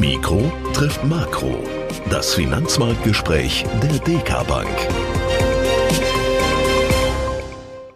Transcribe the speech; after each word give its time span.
Mikro 0.00 0.50
trifft 0.72 1.04
Makro. 1.04 1.62
Das 2.08 2.34
Finanzmarktgespräch 2.34 3.64
der 3.82 3.98
DK 3.98 4.46
Bank. 4.46 4.68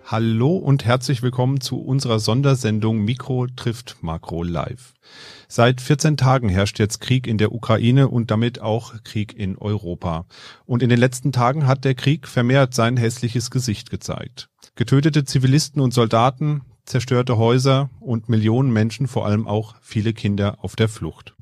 Hallo 0.05 0.57
und 0.57 0.85
herzlich 0.85 1.23
willkommen 1.23 1.61
zu 1.61 1.81
unserer 1.81 2.19
Sondersendung 2.19 3.05
Mikro 3.05 3.47
trifft 3.47 3.97
Makro 4.03 4.43
live. 4.43 4.95
Seit 5.49 5.81
14 5.81 6.17
Tagen 6.17 6.49
herrscht 6.49 6.79
jetzt 6.79 7.01
Krieg 7.01 7.27
in 7.27 7.39
der 7.39 7.53
Ukraine 7.53 8.09
und 8.09 8.31
damit 8.31 8.61
auch 8.61 9.03
Krieg 9.03 9.33
in 9.37 9.57
Europa. 9.57 10.27
Und 10.67 10.83
in 10.83 10.91
den 10.91 10.99
letzten 10.99 11.33
Tagen 11.33 11.67
hat 11.67 11.85
der 11.85 11.95
Krieg 11.95 12.29
vermehrt 12.29 12.75
sein 12.75 12.97
hässliches 12.97 13.51
Gesicht 13.51 13.91
gezeigt. 13.91 14.49
Getötete 14.75 15.25
Zivilisten 15.25 15.81
und 15.81 15.95
Soldaten, 15.95 16.63
zerstörte 16.85 17.37
Häuser 17.39 17.91
und 18.01 18.29
Millionen 18.29 18.73
Menschen, 18.73 19.09
vor 19.09 19.27
allem 19.27 19.47
auch 19.47 19.75
viele 19.81 20.13
Kinder 20.13 20.59
auf 20.61 20.77
der 20.77 20.89
Flucht. 20.89 21.36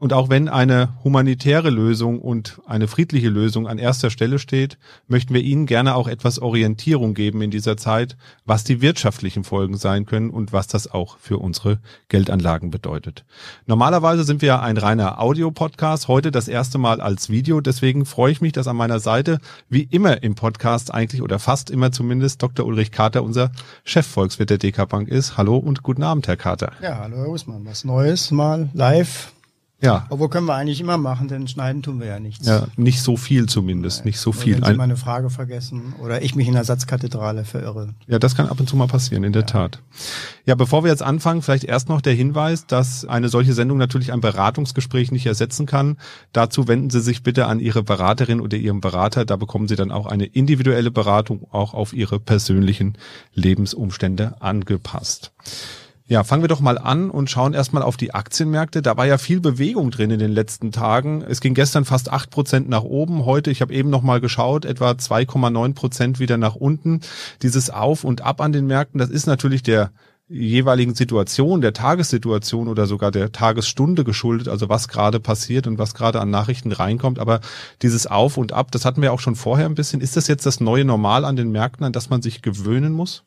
Und 0.00 0.12
auch 0.12 0.28
wenn 0.28 0.48
eine 0.48 0.90
humanitäre 1.02 1.70
Lösung 1.70 2.20
und 2.20 2.60
eine 2.66 2.86
friedliche 2.86 3.28
Lösung 3.28 3.66
an 3.66 3.78
erster 3.78 4.10
Stelle 4.10 4.38
steht, 4.38 4.78
möchten 5.08 5.34
wir 5.34 5.40
Ihnen 5.40 5.66
gerne 5.66 5.96
auch 5.96 6.06
etwas 6.06 6.38
Orientierung 6.38 7.14
geben 7.14 7.42
in 7.42 7.50
dieser 7.50 7.76
Zeit, 7.76 8.16
was 8.44 8.62
die 8.62 8.80
wirtschaftlichen 8.80 9.42
Folgen 9.42 9.76
sein 9.76 10.06
können 10.06 10.30
und 10.30 10.52
was 10.52 10.68
das 10.68 10.88
auch 10.88 11.18
für 11.18 11.38
unsere 11.38 11.80
Geldanlagen 12.06 12.70
bedeutet. 12.70 13.24
Normalerweise 13.66 14.22
sind 14.22 14.40
wir 14.40 14.62
ein 14.62 14.76
reiner 14.76 15.20
Audio-Podcast, 15.20 16.06
heute 16.06 16.30
das 16.30 16.46
erste 16.46 16.78
Mal 16.78 17.00
als 17.00 17.28
Video. 17.28 17.60
Deswegen 17.60 18.06
freue 18.06 18.30
ich 18.30 18.40
mich, 18.40 18.52
dass 18.52 18.68
an 18.68 18.76
meiner 18.76 19.00
Seite, 19.00 19.40
wie 19.68 19.82
immer 19.82 20.22
im 20.22 20.36
Podcast 20.36 20.94
eigentlich 20.94 21.22
oder 21.22 21.40
fast 21.40 21.70
immer 21.70 21.90
zumindest, 21.90 22.40
Dr. 22.40 22.66
Ulrich 22.66 22.92
Kater, 22.92 23.24
unser 23.24 23.50
Chefvolkswirt 23.82 24.50
der 24.50 24.58
DK 24.58 24.88
Bank 24.88 25.08
ist. 25.08 25.36
Hallo 25.36 25.56
und 25.56 25.82
guten 25.82 26.04
Abend, 26.04 26.28
Herr 26.28 26.36
Kater. 26.36 26.70
Ja, 26.80 26.98
hallo 26.98 27.16
Herr 27.16 27.28
Usmann. 27.30 27.66
Was 27.66 27.82
Neues 27.82 28.30
mal 28.30 28.68
live 28.74 29.32
ja. 29.80 30.06
Obwohl 30.10 30.28
können 30.28 30.46
wir 30.46 30.54
eigentlich 30.54 30.80
immer 30.80 30.98
machen, 30.98 31.28
denn 31.28 31.46
schneiden 31.46 31.82
tun 31.82 32.00
wir 32.00 32.08
ja 32.08 32.18
nichts. 32.18 32.46
Ja, 32.46 32.66
nicht 32.76 33.00
so 33.00 33.16
viel 33.16 33.46
zumindest, 33.46 34.00
Nein. 34.00 34.06
nicht 34.08 34.18
so 34.18 34.32
viel. 34.32 34.56
Wenn 34.56 34.64
Sie 34.64 34.74
meine 34.74 34.96
Frage 34.96 35.30
vergessen 35.30 35.94
oder 36.02 36.20
ich 36.22 36.34
mich 36.34 36.48
in 36.48 36.54
der 36.54 36.64
Satzkathedrale 36.64 37.44
verirre. 37.44 37.94
Ja, 38.08 38.18
das 38.18 38.34
kann 38.34 38.48
ab 38.48 38.58
und 38.58 38.68
zu 38.68 38.76
mal 38.76 38.88
passieren, 38.88 39.22
in 39.22 39.32
der 39.32 39.42
ja. 39.42 39.46
Tat. 39.46 39.80
Ja, 40.46 40.56
bevor 40.56 40.82
wir 40.82 40.90
jetzt 40.90 41.02
anfangen, 41.02 41.42
vielleicht 41.42 41.62
erst 41.62 41.88
noch 41.88 42.00
der 42.00 42.14
Hinweis, 42.14 42.66
dass 42.66 43.04
eine 43.04 43.28
solche 43.28 43.52
Sendung 43.52 43.78
natürlich 43.78 44.12
ein 44.12 44.20
Beratungsgespräch 44.20 45.12
nicht 45.12 45.26
ersetzen 45.26 45.66
kann. 45.66 45.96
Dazu 46.32 46.66
wenden 46.66 46.90
Sie 46.90 47.00
sich 47.00 47.22
bitte 47.22 47.46
an 47.46 47.60
Ihre 47.60 47.84
Beraterin 47.84 48.40
oder 48.40 48.56
Ihrem 48.56 48.80
Berater. 48.80 49.24
Da 49.24 49.36
bekommen 49.36 49.68
Sie 49.68 49.76
dann 49.76 49.92
auch 49.92 50.06
eine 50.06 50.26
individuelle 50.26 50.90
Beratung, 50.90 51.46
auch 51.52 51.74
auf 51.74 51.92
Ihre 51.92 52.18
persönlichen 52.18 52.98
Lebensumstände 53.34 54.42
angepasst. 54.42 55.32
Ja, 56.10 56.24
fangen 56.24 56.42
wir 56.42 56.48
doch 56.48 56.60
mal 56.60 56.78
an 56.78 57.10
und 57.10 57.28
schauen 57.28 57.52
erstmal 57.52 57.82
auf 57.82 57.98
die 57.98 58.14
Aktienmärkte. 58.14 58.80
Da 58.80 58.96
war 58.96 59.04
ja 59.04 59.18
viel 59.18 59.40
Bewegung 59.40 59.90
drin 59.90 60.10
in 60.10 60.18
den 60.18 60.32
letzten 60.32 60.72
Tagen. 60.72 61.20
Es 61.20 61.42
ging 61.42 61.52
gestern 61.52 61.84
fast 61.84 62.10
acht 62.10 62.30
Prozent 62.30 62.66
nach 62.66 62.82
oben. 62.82 63.26
Heute, 63.26 63.50
ich 63.50 63.60
habe 63.60 63.74
eben 63.74 63.90
noch 63.90 64.00
mal 64.00 64.18
geschaut, 64.18 64.64
etwa 64.64 64.92
2,9 64.92 65.74
Prozent 65.74 66.18
wieder 66.18 66.38
nach 66.38 66.54
unten. 66.54 67.02
Dieses 67.42 67.68
Auf 67.68 68.04
und 68.04 68.22
Ab 68.22 68.40
an 68.40 68.54
den 68.54 68.66
Märkten, 68.66 68.98
das 68.98 69.10
ist 69.10 69.26
natürlich 69.26 69.62
der 69.62 69.90
jeweiligen 70.30 70.94
Situation, 70.94 71.60
der 71.60 71.74
Tagessituation 71.74 72.68
oder 72.68 72.86
sogar 72.86 73.10
der 73.10 73.30
Tagesstunde 73.30 74.02
geschuldet, 74.02 74.48
also 74.48 74.70
was 74.70 74.88
gerade 74.88 75.20
passiert 75.20 75.66
und 75.66 75.78
was 75.78 75.92
gerade 75.92 76.22
an 76.22 76.30
Nachrichten 76.30 76.72
reinkommt. 76.72 77.18
Aber 77.18 77.40
dieses 77.82 78.06
Auf 78.06 78.38
und 78.38 78.54
Ab, 78.54 78.72
das 78.72 78.86
hatten 78.86 79.02
wir 79.02 79.12
auch 79.12 79.20
schon 79.20 79.36
vorher 79.36 79.66
ein 79.66 79.74
bisschen. 79.74 80.00
Ist 80.00 80.16
das 80.16 80.26
jetzt 80.26 80.46
das 80.46 80.58
neue 80.58 80.86
Normal 80.86 81.26
an 81.26 81.36
den 81.36 81.50
Märkten, 81.50 81.84
an 81.84 81.92
das 81.92 82.08
man 82.08 82.22
sich 82.22 82.40
gewöhnen 82.40 82.94
muss? 82.94 83.24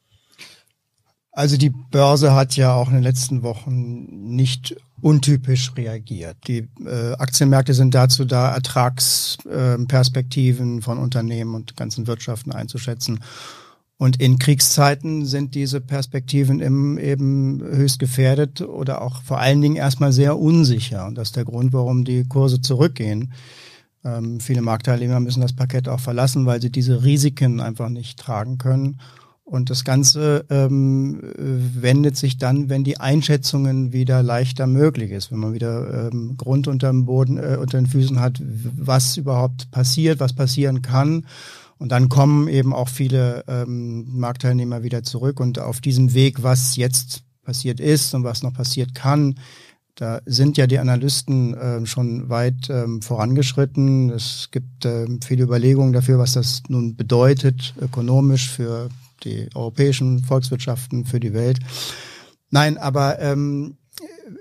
Also 1.34 1.56
die 1.58 1.70
Börse 1.70 2.36
hat 2.36 2.58
ja 2.58 2.74
auch 2.74 2.90
in 2.90 2.96
den 2.96 3.04
letzten 3.04 3.42
Wochen 3.42 4.36
nicht 4.36 4.76
untypisch 5.02 5.73
reagiert. 5.76 6.38
Die 6.48 6.70
äh, 6.86 7.14
Aktienmärkte 7.14 7.73
sind 7.73 7.96
dazu 7.96 8.26
da, 8.26 8.54
Ertragsperspektiven 8.54 10.80
äh, 10.80 10.82
von 10.82 10.98
Unternehmen 10.98 11.56
und 11.56 11.78
ganzen 11.78 12.08
Wirtschaften 12.08 12.52
einzuschätzen. 12.52 13.22
Und 13.98 14.20
in 14.20 14.39
Kriegszeiten 14.39 15.26
sind 15.26 15.55
diese 15.55 15.80
Perspektiven 15.80 16.60
im, 16.60 16.98
eben 16.98 17.61
höchst 17.61 18.00
gefährdet 18.00 18.61
oder 18.61 19.02
auch 19.02 19.22
vor 19.22 19.39
allen 19.39 19.61
Dingen 19.61 19.76
erstmal 19.76 20.11
sehr 20.11 20.39
unsicher. 20.39 21.05
Und 21.05 21.14
das 21.16 21.30
ist 21.30 21.36
der 21.36 21.45
Grund, 21.45 21.72
warum 21.72 22.04
die 22.04 22.28
Kurse 22.28 22.61
zurückgehen. 22.61 23.32
Ähm, 24.04 24.39
viele 24.39 24.61
Marktteilnehmer 24.61 25.20
müssen 25.20 25.42
das 25.42 25.54
Parkett 25.54 25.88
auch 25.88 26.00
verlassen, 26.00 26.48
weil 26.48 26.60
sie 26.61 26.72
diese 26.72 27.04
Risiken 27.04 27.61
einfach 27.61 27.89
nicht 27.89 28.20
tragen 28.20 28.58
können. 28.58 29.00
Und 29.52 29.70
das 29.70 29.84
Ganze 29.84 30.45
ähm, 30.50 31.20
wendet 31.38 32.16
sich 32.16 32.38
dann, 32.38 32.70
wenn 32.70 32.86
die 32.86 33.02
Einschätzungen 33.02 33.92
wieder 33.92 34.23
leichter 34.23 34.66
möglich 34.66 35.12
ist, 35.12 35.30
wenn 35.30 35.39
man 35.39 35.52
wieder 35.52 36.08
ähm, 36.08 36.38
Grund 36.38 36.70
unter 36.70 36.88
dem 36.88 37.06
Boden, 37.06 37.36
äh, 37.36 37.58
unter 37.60 37.78
den 37.78 37.86
Füßen 37.86 38.22
hat, 38.22 38.42
was 38.42 39.17
überhaupt 39.17 39.70
passiert, 39.70 40.22
was 40.22 40.32
passieren 40.32 40.82
kann. 40.82 41.26
Und 41.80 41.92
dann 41.92 42.08
kommen 42.08 42.48
eben 42.48 42.73
auch 42.73 42.88
viele 42.88 43.44
ähm, 43.50 44.06
Marktteilnehmer 44.17 44.84
wieder 44.84 45.04
zurück. 45.04 45.42
Und 45.42 45.60
auf 45.60 45.82
diesem 45.82 46.14
Weg, 46.14 46.44
was 46.44 46.78
jetzt 46.78 47.23
passiert 47.44 47.82
ist 47.82 48.14
und 48.14 48.23
was 48.23 48.44
noch 48.44 48.54
passiert 48.54 48.95
kann, 48.95 49.36
da 49.95 50.22
sind 50.26 50.56
ja 50.56 50.66
die 50.66 50.80
Analysten 50.80 51.56
äh, 51.56 51.86
schon 51.86 52.30
weit 52.30 52.70
ähm, 52.70 53.02
vorangeschritten. 53.02 54.11
Es 54.11 54.48
gibt 54.52 54.86
äh, 54.86 55.08
viele 55.22 55.44
Überlegungen 55.44 55.92
dafür, 55.92 56.20
was 56.20 56.32
das 56.32 56.64
nun 56.70 56.95
bedeutet, 56.95 57.73
ökonomisch 57.82 58.50
für 58.50 58.88
die 59.23 59.49
europäischen 59.55 60.23
Volkswirtschaften, 60.23 61.05
für 61.05 61.20
die 61.20 61.33
Welt. 61.33 61.59
Nein, 62.49 62.77
aber 62.77 63.20
ähm, 63.20 63.77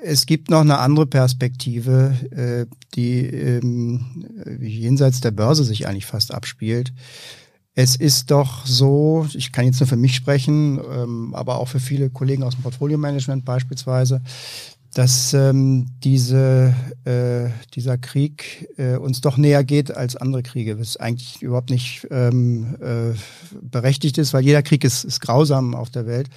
es 0.03 0.27
gibt 0.27 0.51
noch 0.51 0.61
eine 0.61 0.79
andere 0.79 1.07
Perspektive, 1.07 2.15
äh, 2.31 2.67
die 2.95 3.27
ähm, 3.27 4.27
jenseits 4.61 5.21
der 5.21 5.31
Börse 5.31 5.65
sich 5.65 5.87
eigentlich 5.87 6.07
fast 6.07 6.33
abspielt. 6.33 6.93
Es 7.75 7.97
ist 7.97 8.31
doch 8.31 8.67
so, 8.67 9.27
ich 9.33 9.53
kann 9.53 9.65
jetzt 9.65 9.81
nur 9.81 9.87
für 9.87 9.97
mich 9.97 10.15
sprechen, 10.15 10.81
ähm, 10.93 11.35
aber 11.35 11.59
auch 11.59 11.69
für 11.69 11.81
viele 11.81 12.11
Kollegen 12.11 12.43
aus 12.43 12.55
dem 12.55 12.63
Portfolio-Management 12.63 13.45
beispielsweise, 13.45 14.23
dass 14.95 15.35
ähm, 15.35 15.87
diese, 16.03 16.75
äh, 17.05 17.51
dieser 17.75 17.97
Krieg 17.97 18.69
äh, 18.77 18.97
uns 18.97 19.21
doch 19.21 19.37
näher 19.37 19.63
geht 19.63 19.97
als 19.97 20.17
andere 20.17 20.43
Kriege, 20.43 20.81
was 20.81 20.97
eigentlich 20.97 21.41
überhaupt 21.43 21.71
nicht 21.71 22.07
ähm, 22.11 22.77
äh, 22.81 23.17
berechtigt 23.61 24.19
ist, 24.19 24.33
weil 24.33 24.45
jeder 24.45 24.63
Krieg 24.63 24.83
ist, 24.85 25.05
ist 25.05 25.21
grausam 25.21 25.75
auf 25.75 25.91
der 25.91 26.07
Welt. 26.07 26.29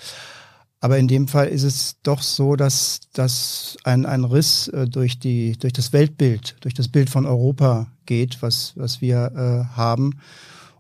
Aber 0.82 0.98
in 0.98 1.08
dem 1.08 1.30
Fall 1.30 1.48
ist 1.48 1.64
es 1.64 1.96
doch 2.04 2.22
so, 2.22 2.56
dass, 2.58 3.00
dass 3.14 3.78
ein, 3.86 4.06
ein 4.06 4.26
Riss 4.26 4.68
äh, 4.68 4.86
durch, 4.86 5.18
die, 5.18 5.58
durch 5.58 5.74
das 5.74 5.94
Weltbild, 5.94 6.58
durch 6.60 6.74
das 6.74 6.90
Bild 6.90 7.10
von 7.10 7.26
Europa 7.26 7.88
geht, 8.06 8.42
was, 8.42 8.74
was 8.76 9.00
wir 9.00 9.32
äh, 9.34 9.76
haben. 9.78 10.20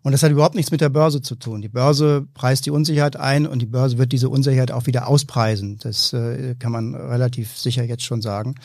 Und 0.03 0.12
das 0.12 0.22
hat 0.22 0.31
überhaupt 0.31 0.56
nichts 0.56 0.72
mit 0.72 0.81
der 0.81 0.90
Börse 0.90 1.22
zu 1.22 1.36
tun. 1.36 1.62
Die 1.62 1.69
Börse 1.69 2.28
preist 2.34 2.66
die 2.66 2.72
Unsicherheit 2.72 3.16
ein 3.16 3.47
und 3.47 3.62
die 3.62 3.66
Börse 3.66 3.97
wird 3.97 4.12
diese 4.12 4.30
Unsicherheit 4.30 4.72
auch 4.72 4.86
wieder 4.86 5.08
auspreisen. 5.08 5.80
Das 5.81 6.12
äh, 6.12 6.56
kann 6.59 6.74
man 6.74 6.94
relativ 6.94 7.58
sicher 7.58 7.84
jetzt 7.84 8.03
schon 8.03 8.22
sagen. 8.22 8.56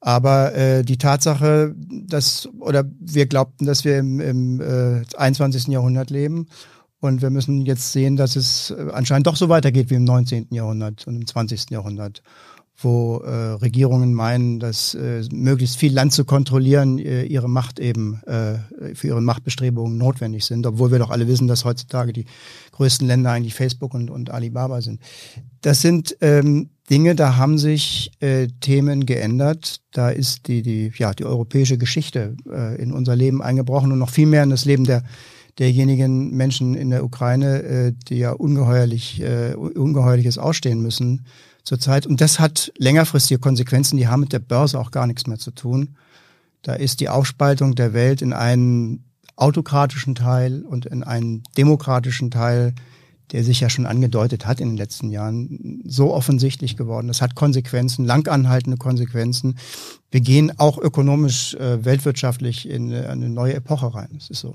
Aber 0.00 0.54
äh, 0.54 0.82
die 0.82 0.98
Tatsache, 0.98 1.74
dass, 1.76 2.48
oder 2.58 2.84
wir 3.00 3.26
glaubten, 3.26 3.64
dass 3.64 3.84
wir 3.84 3.98
im, 3.98 4.20
im 4.20 4.60
äh, 4.60 5.04
21. 5.16 5.68
Jahrhundert 5.68 6.10
leben 6.10 6.48
und 7.00 7.22
wir 7.22 7.30
müssen 7.30 7.64
jetzt 7.64 7.92
sehen, 7.92 8.16
dass 8.16 8.36
es 8.36 8.70
äh, 8.70 8.88
anscheinend 8.92 9.26
doch 9.26 9.36
so 9.36 9.48
weitergeht 9.48 9.90
wie 9.90 9.94
im 9.94 10.04
19. 10.04 10.48
Jahrhundert 10.50 11.06
und 11.06 11.16
im 11.16 11.26
20. 11.26 11.70
Jahrhundert 11.70 12.22
wo 12.78 13.18
äh, 13.18 13.30
Regierungen 13.30 14.12
meinen, 14.12 14.60
dass 14.60 14.94
äh, 14.94 15.22
möglichst 15.32 15.76
viel 15.76 15.94
Land 15.94 16.12
zu 16.12 16.24
kontrollieren 16.24 16.98
äh, 16.98 17.24
ihre 17.24 17.48
Macht 17.48 17.80
eben 17.80 18.20
äh, 18.24 18.94
für 18.94 19.08
ihre 19.08 19.22
Machtbestrebungen 19.22 19.96
notwendig 19.96 20.44
sind, 20.44 20.66
obwohl 20.66 20.90
wir 20.90 20.98
doch 20.98 21.10
alle 21.10 21.26
wissen, 21.26 21.48
dass 21.48 21.64
heutzutage 21.64 22.12
die 22.12 22.26
größten 22.72 23.06
Länder 23.06 23.30
eigentlich 23.30 23.54
Facebook 23.54 23.94
und, 23.94 24.10
und 24.10 24.30
Alibaba 24.30 24.82
sind. 24.82 25.00
Das 25.62 25.80
sind 25.80 26.16
ähm, 26.20 26.68
Dinge, 26.90 27.14
da 27.14 27.36
haben 27.36 27.58
sich 27.58 28.12
äh, 28.20 28.48
Themen 28.60 29.06
geändert. 29.06 29.80
Da 29.92 30.10
ist 30.10 30.46
die, 30.46 30.62
die, 30.62 30.92
ja, 30.96 31.14
die 31.14 31.24
europäische 31.24 31.78
Geschichte 31.78 32.36
äh, 32.50 32.80
in 32.80 32.92
unser 32.92 33.16
Leben 33.16 33.40
eingebrochen 33.42 33.90
und 33.90 33.98
noch 33.98 34.10
viel 34.10 34.26
mehr 34.26 34.42
in 34.42 34.50
das 34.50 34.66
Leben 34.66 34.84
der 34.84 35.02
derjenigen 35.58 36.36
Menschen 36.36 36.74
in 36.74 36.90
der 36.90 37.02
Ukraine, 37.02 37.62
äh, 37.62 37.92
die 38.08 38.18
ja 38.18 38.32
ungeheuerlich, 38.32 39.22
äh, 39.22 39.54
ungeheuerliches 39.54 40.36
ausstehen 40.36 40.82
müssen 40.82 41.24
zurzeit. 41.66 42.06
Und 42.06 42.20
das 42.22 42.40
hat 42.40 42.72
längerfristige 42.78 43.40
Konsequenzen, 43.40 43.98
die 43.98 44.08
haben 44.08 44.20
mit 44.20 44.32
der 44.32 44.38
Börse 44.38 44.78
auch 44.78 44.90
gar 44.90 45.06
nichts 45.06 45.26
mehr 45.26 45.38
zu 45.38 45.50
tun. 45.50 45.96
Da 46.62 46.74
ist 46.74 47.00
die 47.00 47.08
Aufspaltung 47.10 47.74
der 47.74 47.92
Welt 47.92 48.22
in 48.22 48.32
einen 48.32 49.04
autokratischen 49.36 50.14
Teil 50.14 50.62
und 50.62 50.86
in 50.86 51.02
einen 51.02 51.42
demokratischen 51.58 52.30
Teil, 52.30 52.74
der 53.32 53.44
sich 53.44 53.60
ja 53.60 53.68
schon 53.68 53.86
angedeutet 53.86 54.46
hat 54.46 54.60
in 54.60 54.68
den 54.68 54.76
letzten 54.76 55.10
Jahren, 55.10 55.82
so 55.84 56.14
offensichtlich 56.14 56.76
geworden. 56.76 57.08
Das 57.08 57.20
hat 57.20 57.34
Konsequenzen, 57.34 58.04
langanhaltende 58.04 58.78
Konsequenzen. 58.78 59.58
Wir 60.10 60.20
gehen 60.20 60.58
auch 60.58 60.78
ökonomisch, 60.78 61.54
äh, 61.54 61.84
weltwirtschaftlich 61.84 62.68
in 62.68 62.94
eine 62.94 63.28
neue 63.28 63.54
Epoche 63.54 63.94
rein. 63.94 64.10
Das 64.14 64.30
ist 64.30 64.40
so. 64.40 64.54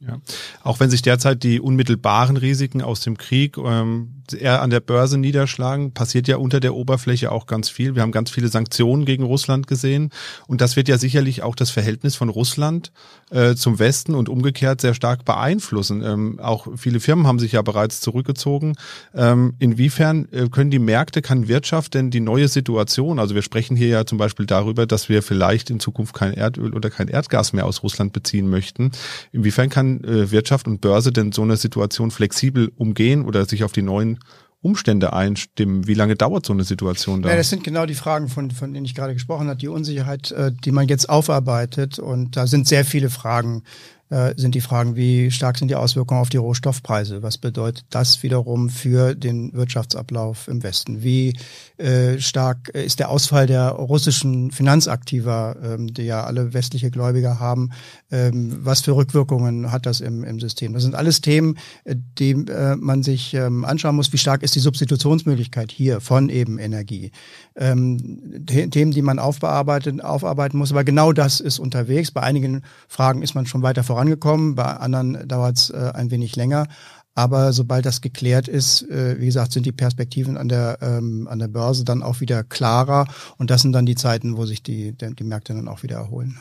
Ja. 0.00 0.18
Auch 0.62 0.80
wenn 0.80 0.88
sich 0.88 1.02
derzeit 1.02 1.42
die 1.42 1.60
unmittelbaren 1.60 2.38
Risiken 2.38 2.80
aus 2.80 3.00
dem 3.00 3.18
Krieg 3.18 3.58
ähm, 3.58 4.22
eher 4.32 4.62
an 4.62 4.70
der 4.70 4.80
Börse 4.80 5.18
niederschlagen, 5.18 5.92
passiert 5.92 6.26
ja 6.26 6.38
unter 6.38 6.58
der 6.58 6.74
Oberfläche 6.74 7.30
auch 7.30 7.46
ganz 7.46 7.68
viel. 7.68 7.94
Wir 7.94 8.02
haben 8.02 8.12
ganz 8.12 8.30
viele 8.30 8.48
Sanktionen 8.48 9.04
gegen 9.04 9.24
Russland 9.24 9.66
gesehen 9.66 10.10
und 10.46 10.62
das 10.62 10.76
wird 10.76 10.88
ja 10.88 10.96
sicherlich 10.96 11.42
auch 11.42 11.54
das 11.54 11.68
Verhältnis 11.68 12.16
von 12.16 12.30
Russland 12.30 12.92
äh, 13.30 13.54
zum 13.56 13.78
Westen 13.78 14.14
und 14.14 14.30
umgekehrt 14.30 14.80
sehr 14.80 14.94
stark 14.94 15.26
beeinflussen. 15.26 16.02
Ähm, 16.02 16.40
auch 16.40 16.68
viele 16.76 17.00
Firmen 17.00 17.26
haben 17.26 17.38
sich 17.38 17.52
ja 17.52 17.60
bereits 17.60 18.00
zurückgezogen. 18.00 18.76
Ähm, 19.14 19.54
inwiefern 19.58 20.28
äh, 20.32 20.48
können 20.48 20.70
die 20.70 20.78
Märkte, 20.78 21.20
kann 21.20 21.48
Wirtschaft 21.48 21.92
denn 21.92 22.10
die 22.10 22.20
neue 22.20 22.48
Situation, 22.48 23.18
also 23.18 23.34
wir 23.34 23.42
sprechen 23.42 23.76
hier 23.76 23.88
ja 23.88 24.06
zum 24.06 24.16
Beispiel 24.16 24.46
darüber, 24.46 24.86
dass 24.86 25.10
wir 25.10 25.22
vielleicht 25.22 25.68
in 25.68 25.78
Zukunft 25.78 26.14
kein 26.14 26.32
Erdöl 26.32 26.72
oder 26.72 26.88
kein 26.88 27.08
Erdgas 27.08 27.52
mehr 27.52 27.66
aus 27.66 27.82
Russland 27.82 28.14
beziehen 28.14 28.48
möchten. 28.48 28.92
Inwiefern 29.32 29.68
kann 29.68 29.89
äh, 29.98 30.30
Wirtschaft 30.30 30.66
und 30.66 30.80
Börse 30.80 31.12
denn 31.12 31.32
so 31.32 31.42
eine 31.42 31.56
Situation 31.56 32.10
flexibel 32.10 32.70
umgehen 32.76 33.24
oder 33.24 33.44
sich 33.44 33.64
auf 33.64 33.72
die 33.72 33.82
neuen 33.82 34.18
Umstände 34.62 35.12
einstimmen? 35.12 35.86
Wie 35.86 35.94
lange 35.94 36.16
dauert 36.16 36.44
so 36.44 36.52
eine 36.52 36.64
Situation 36.64 37.22
da? 37.22 37.30
Ja, 37.30 37.36
das 37.36 37.50
sind 37.50 37.64
genau 37.64 37.86
die 37.86 37.94
Fragen, 37.94 38.28
von, 38.28 38.50
von 38.50 38.72
denen 38.72 38.84
ich 38.84 38.94
gerade 38.94 39.14
gesprochen 39.14 39.48
habe, 39.48 39.58
die 39.58 39.68
Unsicherheit, 39.68 40.30
äh, 40.32 40.52
die 40.52 40.72
man 40.72 40.88
jetzt 40.88 41.08
aufarbeitet. 41.08 41.98
Und 41.98 42.36
da 42.36 42.46
sind 42.46 42.68
sehr 42.68 42.84
viele 42.84 43.10
Fragen 43.10 43.64
äh, 44.10 44.34
sind 44.36 44.54
die 44.54 44.60
Fragen, 44.60 44.96
wie 44.96 45.30
stark 45.30 45.56
sind 45.56 45.68
die 45.68 45.76
Auswirkungen 45.76 46.20
auf 46.20 46.28
die 46.28 46.36
Rohstoffpreise? 46.36 47.22
Was 47.22 47.38
bedeutet 47.38 47.84
das 47.90 48.22
wiederum 48.22 48.68
für 48.68 49.14
den 49.14 49.52
Wirtschaftsablauf 49.52 50.48
im 50.48 50.62
Westen? 50.64 51.02
Wie 51.02 51.36
äh, 51.78 52.18
stark 52.18 52.68
ist 52.70 52.98
der 52.98 53.08
Ausfall 53.08 53.46
der 53.46 53.68
russischen 53.68 54.50
Finanzaktiva, 54.50 55.54
ähm, 55.62 55.94
die 55.94 56.02
ja 56.02 56.24
alle 56.24 56.52
westliche 56.52 56.90
Gläubiger 56.90 57.38
haben? 57.38 57.70
Ähm, 58.10 58.58
was 58.62 58.80
für 58.80 58.96
Rückwirkungen 58.96 59.70
hat 59.70 59.86
das 59.86 60.00
im, 60.00 60.24
im 60.24 60.40
System? 60.40 60.72
Das 60.72 60.82
sind 60.82 60.96
alles 60.96 61.20
Themen, 61.20 61.56
äh, 61.84 61.94
die 62.18 62.32
äh, 62.32 62.74
man 62.76 63.04
sich 63.04 63.32
ähm, 63.34 63.64
anschauen 63.64 63.94
muss. 63.94 64.12
Wie 64.12 64.18
stark 64.18 64.42
ist 64.42 64.56
die 64.56 64.60
Substitutionsmöglichkeit 64.60 65.70
hier 65.70 66.00
von 66.00 66.28
eben 66.30 66.58
Energie? 66.58 67.12
Ähm, 67.54 68.44
Themen, 68.46 68.90
die 68.90 69.02
man 69.02 69.20
aufbearbeiten, 69.20 70.00
aufarbeiten 70.00 70.58
muss. 70.58 70.72
Aber 70.72 70.82
genau 70.82 71.12
das 71.12 71.38
ist 71.38 71.60
unterwegs. 71.60 72.10
Bei 72.10 72.22
einigen 72.22 72.62
Fragen 72.88 73.22
ist 73.22 73.34
man 73.34 73.46
schon 73.46 73.62
weiter 73.62 73.84
vorangekommen, 74.00 74.54
bei 74.54 74.64
anderen 74.64 75.28
dauert 75.28 75.58
es 75.58 75.70
äh, 75.70 75.92
ein 75.94 76.10
wenig 76.10 76.34
länger. 76.36 76.66
Aber 77.14 77.52
sobald 77.52 77.84
das 77.84 78.00
geklärt 78.00 78.48
ist, 78.48 78.88
äh, 78.88 79.20
wie 79.20 79.26
gesagt, 79.26 79.52
sind 79.52 79.66
die 79.66 79.72
Perspektiven 79.72 80.38
an 80.38 80.48
der, 80.48 80.78
ähm, 80.80 81.28
an 81.28 81.38
der 81.38 81.48
Börse 81.48 81.84
dann 81.84 82.02
auch 82.02 82.20
wieder 82.20 82.44
klarer. 82.44 83.06
Und 83.36 83.50
das 83.50 83.62
sind 83.62 83.72
dann 83.72 83.84
die 83.84 83.96
Zeiten, 83.96 84.36
wo 84.36 84.46
sich 84.46 84.62
die, 84.62 84.92
die 84.92 85.24
Märkte 85.24 85.52
dann 85.52 85.68
auch 85.68 85.82
wieder 85.82 85.96
erholen. 85.96 86.38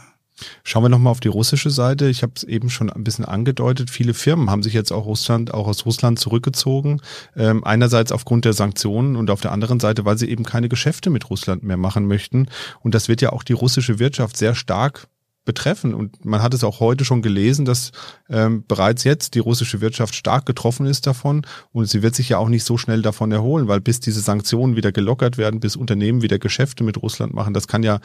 Schauen 0.63 0.83
wir 0.83 0.89
nochmal 0.89 1.11
auf 1.11 1.19
die 1.19 1.27
russische 1.27 1.69
Seite. 1.69 2.07
Ich 2.07 2.23
habe 2.23 2.31
es 2.33 2.45
eben 2.45 2.69
schon 2.69 2.89
ein 2.89 3.03
bisschen 3.03 3.25
angedeutet. 3.25 3.89
Viele 3.89 4.13
Firmen 4.13 4.49
haben 4.49 4.63
sich 4.63 4.73
jetzt 4.73 4.93
auch 4.93 5.05
Russland, 5.05 5.53
auch 5.53 5.67
aus 5.67 5.85
Russland 5.85 6.17
zurückgezogen. 6.17 7.01
Ähm, 7.35 7.65
einerseits 7.65 8.13
aufgrund 8.13 8.45
der 8.45 8.53
Sanktionen 8.53 9.17
und 9.17 9.31
auf 9.31 9.41
der 9.41 9.51
anderen 9.51 9.81
Seite, 9.81 10.05
weil 10.05 10.17
sie 10.17 10.29
eben 10.29 10.45
keine 10.45 10.69
Geschäfte 10.69 11.09
mit 11.09 11.29
Russland 11.29 11.63
mehr 11.63 11.75
machen 11.75 12.05
möchten. 12.05 12.47
Und 12.79 12.95
das 12.95 13.09
wird 13.09 13.21
ja 13.21 13.33
auch 13.33 13.43
die 13.43 13.53
russische 13.53 13.99
Wirtschaft 13.99 14.37
sehr 14.37 14.55
stark 14.55 15.09
betreffen. 15.45 15.93
Und 15.93 16.25
man 16.25 16.41
hat 16.41 16.53
es 16.53 16.63
auch 16.63 16.79
heute 16.79 17.05
schon 17.05 17.21
gelesen, 17.21 17.65
dass 17.65 17.91
ähm, 18.29 18.63
bereits 18.67 19.03
jetzt 19.03 19.35
die 19.35 19.39
russische 19.39 19.81
Wirtschaft 19.81 20.13
stark 20.13 20.45
getroffen 20.45 20.85
ist 20.85 21.07
davon 21.07 21.45
und 21.71 21.89
sie 21.89 22.03
wird 22.03 22.15
sich 22.15 22.29
ja 22.29 22.37
auch 22.37 22.49
nicht 22.49 22.63
so 22.63 22.77
schnell 22.77 23.01
davon 23.01 23.31
erholen, 23.31 23.67
weil 23.67 23.81
bis 23.81 23.99
diese 23.99 24.21
Sanktionen 24.21 24.75
wieder 24.75 24.91
gelockert 24.91 25.37
werden, 25.37 25.59
bis 25.59 25.75
Unternehmen 25.75 26.21
wieder 26.21 26.39
Geschäfte 26.39 26.83
mit 26.83 27.01
Russland 27.01 27.33
machen, 27.33 27.53
das 27.53 27.67
kann 27.67 27.83
ja, 27.83 27.99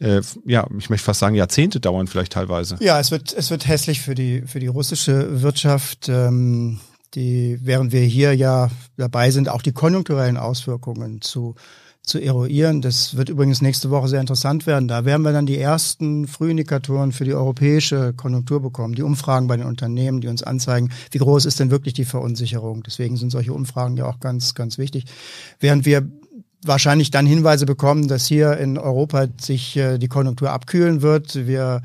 äh, 0.00 0.22
ja, 0.44 0.66
ich 0.78 0.90
möchte 0.90 1.04
fast 1.04 1.20
sagen, 1.20 1.34
Jahrzehnte 1.34 1.78
dauern 1.78 2.08
vielleicht 2.08 2.32
teilweise. 2.32 2.76
Ja, 2.80 2.98
es 2.98 3.10
wird, 3.10 3.32
es 3.32 3.50
wird 3.50 3.68
hässlich 3.68 4.00
für 4.00 4.14
die, 4.14 4.42
für 4.42 4.60
die 4.60 4.66
russische 4.66 5.42
Wirtschaft. 5.42 6.08
Ähm 6.08 6.80
die, 7.14 7.58
während 7.62 7.92
wir 7.92 8.02
hier 8.02 8.34
ja 8.34 8.70
dabei 8.98 9.30
sind, 9.30 9.48
auch 9.48 9.62
die 9.62 9.72
konjunkturellen 9.72 10.36
Auswirkungen 10.36 11.22
zu 11.22 11.54
zu 12.08 12.18
eruieren. 12.18 12.80
Das 12.80 13.16
wird 13.16 13.28
übrigens 13.28 13.62
nächste 13.62 13.90
Woche 13.90 14.08
sehr 14.08 14.20
interessant 14.20 14.66
werden. 14.66 14.88
Da 14.88 15.04
werden 15.04 15.22
wir 15.22 15.32
dann 15.32 15.46
die 15.46 15.58
ersten 15.58 16.26
Frühindikatoren 16.26 17.12
für 17.12 17.24
die 17.24 17.34
europäische 17.34 18.14
Konjunktur 18.14 18.60
bekommen. 18.60 18.94
Die 18.94 19.02
Umfragen 19.02 19.46
bei 19.46 19.56
den 19.56 19.66
Unternehmen, 19.66 20.20
die 20.20 20.28
uns 20.28 20.42
anzeigen, 20.42 20.90
wie 21.10 21.18
groß 21.18 21.44
ist 21.44 21.60
denn 21.60 21.70
wirklich 21.70 21.94
die 21.94 22.04
Verunsicherung. 22.04 22.82
Deswegen 22.82 23.16
sind 23.16 23.30
solche 23.30 23.52
Umfragen 23.52 23.96
ja 23.96 24.06
auch 24.06 24.20
ganz, 24.20 24.54
ganz 24.54 24.78
wichtig. 24.78 25.04
Während 25.60 25.84
wir 25.86 26.08
wahrscheinlich 26.64 27.10
dann 27.10 27.26
Hinweise 27.26 27.66
bekommen, 27.66 28.08
dass 28.08 28.26
hier 28.26 28.56
in 28.56 28.78
Europa 28.78 29.28
sich 29.40 29.76
äh, 29.76 29.98
die 29.98 30.08
Konjunktur 30.08 30.50
abkühlen 30.50 31.02
wird. 31.02 31.46
Wir 31.46 31.82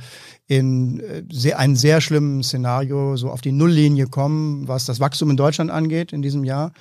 in 0.47 0.99
äh, 0.99 1.53
einem 1.53 1.75
sehr 1.75 2.01
schlimmen 2.01 2.43
Szenario 2.43 3.15
so 3.15 3.29
auf 3.29 3.41
die 3.41 3.51
Nulllinie 3.51 4.07
kommen, 4.07 4.67
was 4.67 4.85
das 4.85 4.99
Wachstum 4.99 5.29
in 5.29 5.37
Deutschland 5.37 5.69
angeht 5.69 6.11
in 6.11 6.21
diesem 6.21 6.43
Jahr 6.43 6.71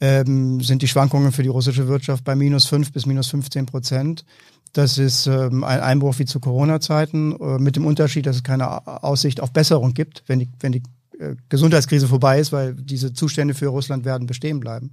ähm, 0.00 0.60
sind 0.60 0.82
die 0.82 0.88
Schwankungen 0.88 1.32
für 1.32 1.42
die 1.42 1.48
russische 1.48 1.88
Wirtschaft 1.88 2.24
bei 2.24 2.34
minus 2.34 2.66
fünf 2.66 2.92
bis 2.92 3.06
minus 3.06 3.28
15 3.28 3.66
Prozent. 3.66 4.24
Das 4.72 4.98
ist 4.98 5.26
ähm, 5.26 5.64
ein 5.64 5.80
Einbruch 5.80 6.18
wie 6.18 6.26
zu 6.26 6.40
Corona-Zeiten, 6.40 7.36
äh, 7.40 7.58
mit 7.58 7.76
dem 7.76 7.86
Unterschied, 7.86 8.26
dass 8.26 8.36
es 8.36 8.42
keine 8.42 8.86
Aussicht 9.02 9.40
auf 9.40 9.52
Besserung 9.52 9.94
gibt, 9.94 10.22
wenn 10.26 10.40
die, 10.40 10.48
wenn 10.60 10.72
die 10.72 10.82
äh, 11.18 11.34
Gesundheitskrise 11.48 12.06
vorbei 12.06 12.38
ist, 12.38 12.52
weil 12.52 12.74
diese 12.74 13.12
Zustände 13.12 13.54
für 13.54 13.68
Russland 13.68 14.04
werden 14.04 14.26
bestehen 14.26 14.60
bleiben. 14.60 14.92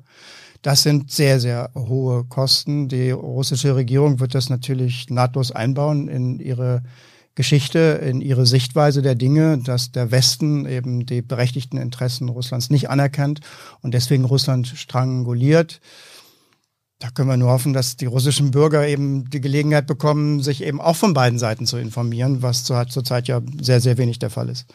Das 0.61 0.81
sind 0.81 1.11
sehr, 1.11 1.39
sehr 1.39 1.69
hohe 1.75 2.23
Kosten. 2.23 2.87
Die 2.87 3.11
russische 3.11 3.75
Regierung 3.75 4.19
wird 4.19 4.33
das 4.33 4.49
natürlich 4.49 5.09
nahtlos 5.09 5.51
einbauen 5.51 6.07
in 6.07 6.39
ihre 6.39 6.81
Geschichte, 7.35 8.01
in 8.01 8.21
ihre 8.21 8.45
Sichtweise 8.45 9.01
der 9.01 9.15
Dinge, 9.15 9.57
dass 9.57 9.91
der 9.91 10.09
Westen 10.11 10.65
eben 10.65 11.05
die 11.05 11.21
berechtigten 11.21 11.77
Interessen 11.77 12.29
Russlands 12.29 12.69
nicht 12.69 12.89
anerkennt 12.89 13.41
und 13.81 13.93
deswegen 13.93 14.23
Russland 14.23 14.67
stranguliert. 14.67 15.81
Da 16.99 17.09
können 17.09 17.27
wir 17.27 17.35
nur 17.35 17.51
hoffen, 17.51 17.73
dass 17.73 17.97
die 17.97 18.05
russischen 18.05 18.51
Bürger 18.51 18.87
eben 18.87 19.29
die 19.29 19.41
Gelegenheit 19.41 19.85
bekommen, 19.85 20.41
sich 20.41 20.63
eben 20.63 20.79
auch 20.79 20.95
von 20.95 21.13
beiden 21.13 21.37
Seiten 21.37 21.65
zu 21.65 21.77
informieren, 21.77 22.41
was 22.41 22.63
zurzeit 22.63 23.27
ja 23.27 23.41
sehr, 23.61 23.81
sehr 23.81 23.97
wenig 23.97 24.17
der 24.17 24.29
Fall 24.29 24.47
ist. 24.47 24.65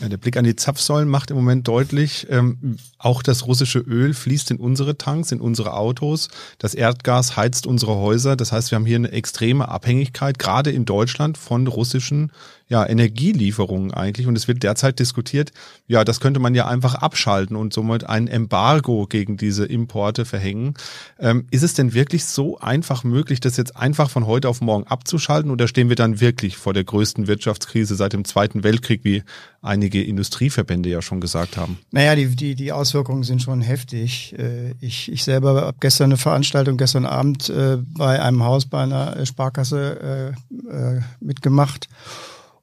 Ja, 0.00 0.08
der 0.08 0.16
Blick 0.16 0.36
an 0.36 0.44
die 0.44 0.54
Zapfsäulen 0.54 1.08
macht 1.08 1.30
im 1.30 1.36
Moment 1.36 1.66
deutlich, 1.66 2.28
ähm, 2.30 2.76
auch 2.98 3.22
das 3.22 3.46
russische 3.46 3.80
Öl 3.80 4.14
fließt 4.14 4.52
in 4.52 4.58
unsere 4.58 4.96
Tanks, 4.96 5.32
in 5.32 5.40
unsere 5.40 5.74
Autos. 5.74 6.28
Das 6.58 6.74
Erdgas 6.74 7.36
heizt 7.36 7.66
unsere 7.66 7.96
Häuser. 7.96 8.36
Das 8.36 8.52
heißt, 8.52 8.70
wir 8.70 8.76
haben 8.76 8.86
hier 8.86 8.96
eine 8.96 9.10
extreme 9.10 9.68
Abhängigkeit, 9.68 10.38
gerade 10.38 10.70
in 10.70 10.84
Deutschland, 10.84 11.36
von 11.36 11.66
russischen 11.66 12.30
ja, 12.68 12.86
Energielieferungen 12.86 13.92
eigentlich. 13.94 14.26
Und 14.26 14.36
es 14.36 14.46
wird 14.46 14.62
derzeit 14.62 14.98
diskutiert, 14.98 15.52
ja, 15.86 16.04
das 16.04 16.20
könnte 16.20 16.38
man 16.38 16.54
ja 16.54 16.66
einfach 16.66 16.94
abschalten 16.94 17.56
und 17.56 17.72
somit 17.72 18.04
ein 18.04 18.28
Embargo 18.28 19.06
gegen 19.06 19.38
diese 19.38 19.64
Importe 19.64 20.26
verhängen. 20.26 20.74
Ähm, 21.18 21.46
ist 21.50 21.62
es 21.62 21.72
denn 21.72 21.94
wirklich 21.94 22.26
so 22.26 22.58
einfach 22.58 23.04
möglich, 23.04 23.40
das 23.40 23.56
jetzt 23.56 23.76
einfach 23.76 24.10
von 24.10 24.26
heute 24.26 24.48
auf 24.48 24.60
morgen 24.60 24.86
abzuschalten 24.86 25.50
oder 25.50 25.66
stehen 25.66 25.88
wir 25.88 25.96
dann 25.96 26.20
wirklich 26.20 26.58
vor 26.58 26.74
der 26.74 26.84
größten 26.84 27.26
Wirtschaftskrise 27.26 27.94
seit 27.96 28.12
dem 28.12 28.26
Zweiten 28.26 28.62
Weltkrieg, 28.64 29.00
wie 29.02 29.22
einige 29.62 30.02
Industrieverbände 30.04 30.90
ja 30.90 31.00
schon 31.00 31.20
gesagt 31.20 31.56
haben? 31.56 31.78
Naja, 31.90 32.14
die, 32.14 32.36
die, 32.36 32.54
die 32.54 32.72
Auswirkungen 32.72 33.22
sind 33.22 33.42
schon 33.42 33.62
heftig. 33.62 34.38
Äh, 34.38 34.74
ich, 34.80 35.10
ich 35.10 35.24
selber 35.24 35.62
habe 35.62 35.78
gestern 35.80 36.10
eine 36.10 36.18
Veranstaltung, 36.18 36.76
gestern 36.76 37.06
Abend 37.06 37.48
äh, 37.48 37.78
bei 37.78 38.20
einem 38.20 38.44
Haus, 38.44 38.66
bei 38.66 38.82
einer 38.82 39.24
Sparkasse 39.24 40.34
äh, 40.70 41.00
mitgemacht. 41.20 41.88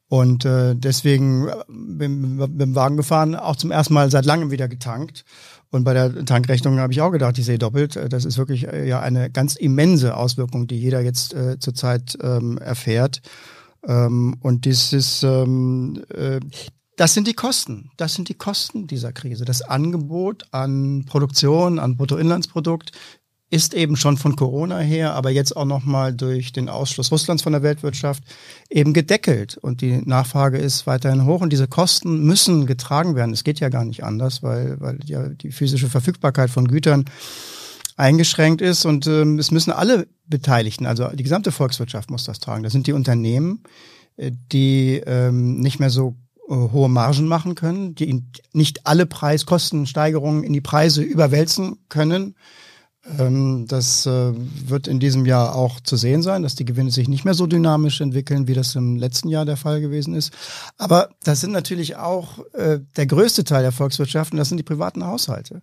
Und 0.07 0.45
äh, 0.45 0.75
deswegen 0.75 1.49
bin 1.67 2.35
mit 2.35 2.61
dem 2.61 2.75
Wagen 2.75 2.97
gefahren, 2.97 3.35
auch 3.35 3.55
zum 3.55 3.71
ersten 3.71 3.93
Mal 3.93 4.11
seit 4.11 4.25
langem 4.25 4.51
wieder 4.51 4.67
getankt. 4.67 5.25
Und 5.71 5.83
bei 5.83 5.93
der 5.93 6.25
Tankrechnung 6.25 6.79
habe 6.79 6.93
ich 6.93 7.01
auch 7.01 7.11
gedacht, 7.11 7.37
ich 7.37 7.45
sehe 7.45 7.57
doppelt. 7.57 7.99
Das 8.09 8.23
ist 8.23 8.37
wirklich 8.37 8.61
ja 8.61 8.99
eine 8.99 9.29
ganz 9.31 9.55
immense 9.55 10.15
Auswirkung, 10.15 10.67
die 10.67 10.79
jeder 10.79 11.01
jetzt 11.01 11.33
äh, 11.33 11.59
zurzeit 11.59 12.17
ähm, 12.21 12.57
erfährt. 12.59 13.21
Ähm, 13.87 14.37
und 14.41 14.65
dieses, 14.65 15.23
ähm, 15.23 16.03
äh, 16.13 16.39
das 16.97 17.13
sind 17.13 17.27
die 17.27 17.33
Kosten. 17.33 17.89
Das 17.97 18.13
sind 18.13 18.29
die 18.29 18.35
Kosten 18.35 18.87
dieser 18.87 19.11
Krise. 19.11 19.43
Das 19.43 19.63
Angebot 19.63 20.45
an 20.51 21.05
Produktion, 21.05 21.79
an 21.79 21.97
Bruttoinlandsprodukt 21.97 22.91
ist 23.51 23.73
eben 23.73 23.95
schon 23.95 24.17
von 24.17 24.35
Corona 24.35 24.79
her, 24.79 25.13
aber 25.13 25.29
jetzt 25.29 25.55
auch 25.55 25.65
nochmal 25.65 26.13
durch 26.13 26.51
den 26.51 26.67
Ausschluss 26.67 27.11
Russlands 27.11 27.43
von 27.43 27.53
der 27.53 27.63
Weltwirtschaft 27.63 28.23
eben 28.69 28.93
gedeckelt. 28.93 29.57
Und 29.57 29.81
die 29.81 30.01
Nachfrage 30.03 30.57
ist 30.57 30.87
weiterhin 30.87 31.25
hoch 31.25 31.41
und 31.41 31.53
diese 31.53 31.67
Kosten 31.67 32.23
müssen 32.23 32.65
getragen 32.65 33.15
werden. 33.15 33.33
Es 33.33 33.43
geht 33.43 33.59
ja 33.59 33.69
gar 33.69 33.85
nicht 33.85 34.03
anders, 34.03 34.41
weil, 34.41 34.79
weil 34.79 34.99
ja 35.05 35.29
die 35.29 35.51
physische 35.51 35.89
Verfügbarkeit 35.89 36.49
von 36.49 36.67
Gütern 36.67 37.05
eingeschränkt 37.97 38.61
ist 38.61 38.85
und 38.85 39.07
ähm, 39.07 39.39
es 39.39 39.51
müssen 39.51 39.71
alle 39.71 40.07
Beteiligten, 40.27 40.85
also 40.85 41.07
die 41.09 41.23
gesamte 41.23 41.51
Volkswirtschaft 41.51 42.09
muss 42.09 42.25
das 42.25 42.39
tragen. 42.39 42.63
Das 42.63 42.73
sind 42.73 42.87
die 42.87 42.93
Unternehmen, 42.93 43.63
äh, 44.17 44.31
die 44.51 45.01
ähm, 45.05 45.59
nicht 45.61 45.79
mehr 45.79 45.89
so 45.89 46.17
äh, 46.49 46.53
hohe 46.53 46.89
Margen 46.89 47.27
machen 47.27 47.55
können, 47.55 47.95
die 47.95 48.23
nicht 48.51 48.85
alle 48.85 49.05
Preiskostensteigerungen 49.05 50.43
in 50.43 50.51
die 50.51 50.61
Preise 50.61 51.03
überwälzen 51.03 51.77
können 51.87 52.35
das 53.07 54.07
äh, 54.07 54.33
wird 54.33 54.87
in 54.87 54.99
diesem 54.99 55.27
Jahr 55.27 55.55
auch 55.55 55.79
zu 55.79 55.95
sehen 55.95 56.23
sein, 56.23 56.41
dass 56.41 56.55
die 56.55 56.65
Gewinne 56.65 56.89
sich 56.89 57.07
nicht 57.07 57.23
mehr 57.23 57.35
so 57.35 57.45
dynamisch 57.45 58.01
entwickeln, 58.01 58.47
wie 58.47 58.55
das 58.55 58.73
im 58.73 58.95
letzten 58.95 59.29
Jahr 59.29 59.45
der 59.45 59.57
Fall 59.57 59.79
gewesen 59.79 60.15
ist. 60.15 60.33
Aber 60.77 61.09
das 61.23 61.39
sind 61.39 61.51
natürlich 61.51 61.97
auch 61.97 62.39
äh, 62.53 62.79
der 62.97 63.05
größte 63.05 63.43
Teil 63.43 63.61
der 63.61 63.71
Volkswirtschaft 63.71 64.31
und 64.31 64.39
das 64.39 64.49
sind 64.49 64.57
die 64.57 64.63
privaten 64.63 65.05
Haushalte. 65.05 65.61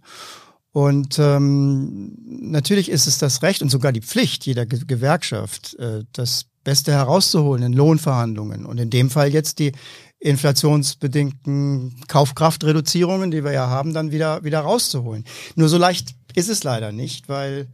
Und 0.71 1.19
ähm, 1.19 2.17
natürlich 2.27 2.89
ist 2.89 3.09
es 3.09 3.19
das 3.19 3.43
Recht 3.43 3.61
und 3.61 3.71
sogar 3.71 3.93
die 3.93 4.01
Pflicht 4.01 4.47
jeder 4.47 4.65
Ge 4.65 4.81
Gewerkschaft, 4.87 5.75
äh, 5.81 6.05
das 6.13 6.47
Beste 6.63 6.93
herauszuholen 6.93 7.65
in 7.65 7.73
Lohnverhandlungen 7.73 8.65
und 8.65 8.79
in 8.79 8.89
dem 8.89 9.11
Fall 9.11 9.33
jetzt 9.33 9.59
die 9.59 9.73
inflationsbedingten 10.21 11.97
Kaufkraftreduzierungen, 12.07 13.33
die 13.33 13.45
wir 13.45 13.53
ja 13.53 13.67
haben, 13.69 13.93
dann 13.93 14.13
wieder, 14.13 14.45
wieder 14.45 14.61
rauszuholen. 14.61 15.25
Nur 15.57 15.69
so 15.69 15.79
leicht 15.79 16.15
ist 16.35 16.49
es 16.49 16.65
leider 16.65 16.93
nicht, 16.93 17.29
weil 17.29 17.69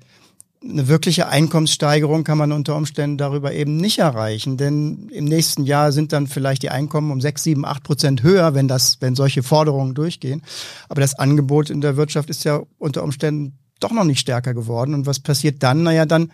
eine 0.63 0.89
wirkliche 0.89 1.29
Einkommenssteigerung 1.29 2.25
kann 2.25 2.39
man 2.39 2.51
unter 2.51 2.75
Umständen 2.75 3.17
darüber 3.17 3.53
eben 3.53 3.77
nicht 3.77 3.99
erreichen, 3.99 4.57
denn 4.57 5.09
im 5.11 5.25
nächsten 5.25 5.65
Jahr 5.65 5.93
sind 5.93 6.13
dann 6.13 6.27
vielleicht 6.27 6.63
die 6.63 6.71
Einkommen 6.71 7.13
um 7.13 7.21
sechs, 7.21 7.45
sieben, 7.45 7.65
acht 7.65 7.85
Prozent 7.85 8.23
höher, 8.23 8.55
wenn 8.55 8.67
das, 8.67 9.01
wenn 9.01 9.15
solche 9.15 9.43
Forderungen 9.43 9.95
durchgehen. 9.95 10.43
Aber 10.89 11.01
das 11.01 11.19
Angebot 11.19 11.71
in 11.71 11.81
der 11.81 11.97
Wirtschaft 11.97 12.29
ist 12.29 12.45
ja 12.45 12.63
unter 12.79 13.05
Umständen 13.05 13.59
doch 13.79 13.93
noch 13.93 14.05
nicht 14.05 14.19
stärker 14.19 14.55
geworden. 14.55 14.95
Und 14.95 15.07
was 15.07 15.21
passiert 15.21 15.63
dann? 15.63 15.85
Naja, 15.85 16.07
dann 16.07 16.33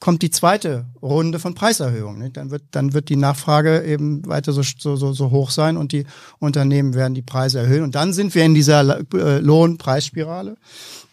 kommt 0.00 0.22
die 0.22 0.30
zweite 0.30 0.86
Runde 1.02 1.38
von 1.38 1.54
Preiserhöhungen. 1.54 2.32
Dann 2.32 2.50
wird 2.50 2.62
dann 2.70 2.92
wird 2.92 3.08
die 3.08 3.16
Nachfrage 3.16 3.82
eben 3.84 4.24
weiter 4.26 4.52
so, 4.52 4.62
so, 4.62 5.12
so 5.12 5.30
hoch 5.30 5.50
sein 5.50 5.76
und 5.76 5.92
die 5.92 6.04
Unternehmen 6.38 6.94
werden 6.94 7.14
die 7.14 7.22
Preise 7.22 7.58
erhöhen. 7.58 7.82
Und 7.82 7.94
dann 7.94 8.12
sind 8.12 8.34
wir 8.34 8.44
in 8.44 8.54
dieser 8.54 9.00
äh, 9.14 9.38
Lohnpreisspirale. 9.38 10.56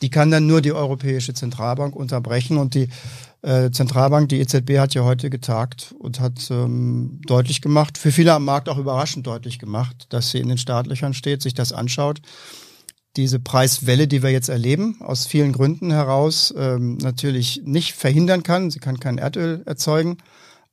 Die 0.02 0.10
kann 0.10 0.30
dann 0.30 0.46
nur 0.46 0.62
die 0.62 0.74
Europäische 0.74 1.34
Zentralbank 1.34 1.96
unterbrechen 1.96 2.58
und 2.58 2.76
die 2.76 2.90
äh, 3.42 3.72
Zentralbank, 3.72 4.30
die 4.30 4.40
EZB 4.40 4.78
hat 4.78 4.94
ja 4.94 5.04
heute 5.04 5.30
getagt 5.30 5.96
und 6.00 6.20
hat 6.20 6.50
ähm, 6.52 7.22
deutlich 7.26 7.62
gemacht, 7.62 7.98
für 7.98 8.12
viele 8.12 8.34
am 8.34 8.46
Markt 8.46 8.70
auch 8.70 8.78
überraschend 8.78 9.26
deutlich 9.26 9.58
gemacht, 9.58 10.08
dass 10.10 10.32
sie 10.32 10.40
in 10.40 10.50
den 10.50 10.58
Startlöchern 10.58 11.14
steht, 11.14 11.42
sich 11.42 11.54
das 11.54 11.72
anschaut 11.72 12.22
diese 13.18 13.40
Preiswelle, 13.40 14.08
die 14.08 14.24
wir 14.24 14.32
jetzt 14.32 14.50
erleben, 14.50 14.98
aus 15.00 15.26
vielen 15.26 15.54
Gründen 15.54 15.92
heraus 15.92 16.54
ähm, 16.58 16.98
natürlich 16.98 17.62
nicht 17.64 17.94
verhindern 17.94 18.44
kann. 18.44 18.72
Sie 18.72 18.80
kann 18.80 19.00
kein 19.00 19.18
Erdöl 19.18 19.64
erzeugen. 19.66 20.18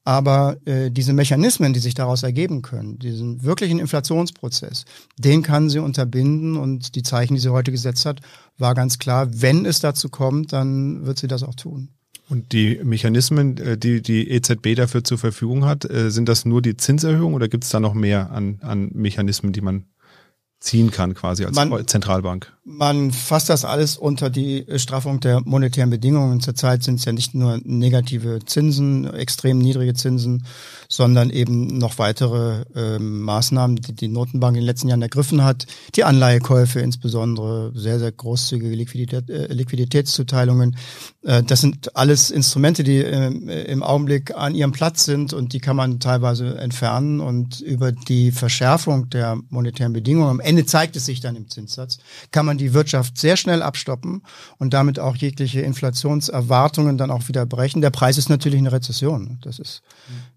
Aber 0.04 0.56
äh, 0.64 0.90
diese 0.90 1.12
Mechanismen, 1.12 1.72
die 1.72 1.78
sich 1.78 1.94
daraus 1.94 2.24
ergeben 2.24 2.62
können, 2.62 2.98
diesen 2.98 3.44
wirklichen 3.44 3.78
Inflationsprozess, 3.78 4.84
den 5.16 5.42
kann 5.42 5.70
sie 5.70 5.78
unterbinden. 5.78 6.56
Und 6.56 6.96
die 6.96 7.04
Zeichen, 7.04 7.34
die 7.34 7.40
sie 7.40 7.52
heute 7.52 7.70
gesetzt 7.70 8.04
hat, 8.04 8.20
war 8.58 8.74
ganz 8.74 8.98
klar, 8.98 9.28
wenn 9.30 9.64
es 9.64 9.78
dazu 9.78 10.08
kommt, 10.08 10.52
dann 10.52 11.06
wird 11.06 11.18
sie 11.18 11.28
das 11.28 11.44
auch 11.44 11.54
tun. 11.54 11.90
Und 12.28 12.52
die 12.52 12.80
Mechanismen, 12.82 13.58
äh, 13.58 13.78
die 13.78 14.02
die 14.02 14.28
EZB 14.30 14.74
dafür 14.74 15.04
zur 15.04 15.18
Verfügung 15.18 15.64
hat, 15.64 15.88
äh, 15.88 16.10
sind 16.10 16.28
das 16.28 16.44
nur 16.44 16.62
die 16.62 16.76
Zinserhöhung 16.76 17.34
oder 17.34 17.46
gibt 17.46 17.64
es 17.64 17.70
da 17.70 17.78
noch 17.78 17.94
mehr 17.94 18.30
an, 18.32 18.58
an 18.62 18.90
Mechanismen, 18.94 19.52
die 19.52 19.60
man 19.60 19.84
ziehen 20.62 20.90
kann 20.90 21.14
quasi 21.14 21.44
als 21.44 21.54
man, 21.54 21.86
Zentralbank. 21.86 22.52
Man 22.64 23.10
fasst 23.10 23.48
das 23.48 23.64
alles 23.64 23.96
unter 23.96 24.30
die 24.30 24.64
Straffung 24.76 25.18
der 25.18 25.40
monetären 25.40 25.90
Bedingungen. 25.90 26.40
Zurzeit 26.40 26.84
sind 26.84 27.00
es 27.00 27.04
ja 27.04 27.12
nicht 27.12 27.34
nur 27.34 27.58
negative 27.64 28.38
Zinsen, 28.46 29.12
extrem 29.12 29.58
niedrige 29.58 29.94
Zinsen, 29.94 30.44
sondern 30.88 31.30
eben 31.30 31.78
noch 31.78 31.98
weitere 31.98 32.62
äh, 32.76 33.00
Maßnahmen, 33.00 33.76
die 33.76 33.94
die 33.94 34.06
Notenbank 34.06 34.54
in 34.54 34.60
den 34.60 34.66
letzten 34.66 34.86
Jahren 34.86 35.02
ergriffen 35.02 35.42
hat. 35.42 35.66
Die 35.96 36.04
Anleihekäufe 36.04 36.78
insbesondere, 36.78 37.72
sehr, 37.74 37.98
sehr 37.98 38.12
großzügige 38.12 38.76
Liquidität, 38.76 39.28
äh, 39.28 39.52
Liquiditätszuteilungen. 39.52 40.76
Äh, 41.24 41.42
das 41.42 41.62
sind 41.62 41.96
alles 41.96 42.30
Instrumente, 42.30 42.84
die 42.84 42.98
äh, 42.98 43.26
im 43.64 43.82
Augenblick 43.82 44.36
an 44.36 44.54
ihrem 44.54 44.70
Platz 44.70 45.04
sind 45.04 45.32
und 45.32 45.52
die 45.52 45.58
kann 45.58 45.74
man 45.74 45.98
teilweise 45.98 46.58
entfernen. 46.58 47.18
Und 47.18 47.60
über 47.60 47.90
die 47.90 48.30
Verschärfung 48.30 49.10
der 49.10 49.40
monetären 49.48 49.92
Bedingungen, 49.92 50.30
am 50.30 50.40
Ende 50.40 50.64
zeigt 50.64 50.94
es 50.94 51.06
sich 51.06 51.20
dann 51.20 51.34
im 51.34 51.50
Zinssatz, 51.50 51.98
kann 52.30 52.46
man 52.46 52.51
man 52.52 52.58
die 52.58 52.74
Wirtschaft 52.74 53.16
sehr 53.16 53.36
schnell 53.36 53.62
abstoppen 53.62 54.22
und 54.58 54.74
damit 54.74 54.98
auch 54.98 55.16
jegliche 55.16 55.62
Inflationserwartungen 55.62 56.98
dann 56.98 57.10
auch 57.10 57.28
wieder 57.28 57.46
brechen. 57.46 57.80
Der 57.80 57.90
Preis 57.90 58.18
ist 58.18 58.28
natürlich 58.28 58.58
eine 58.58 58.72
Rezession. 58.72 59.38
Das 59.42 59.58
ist 59.58 59.82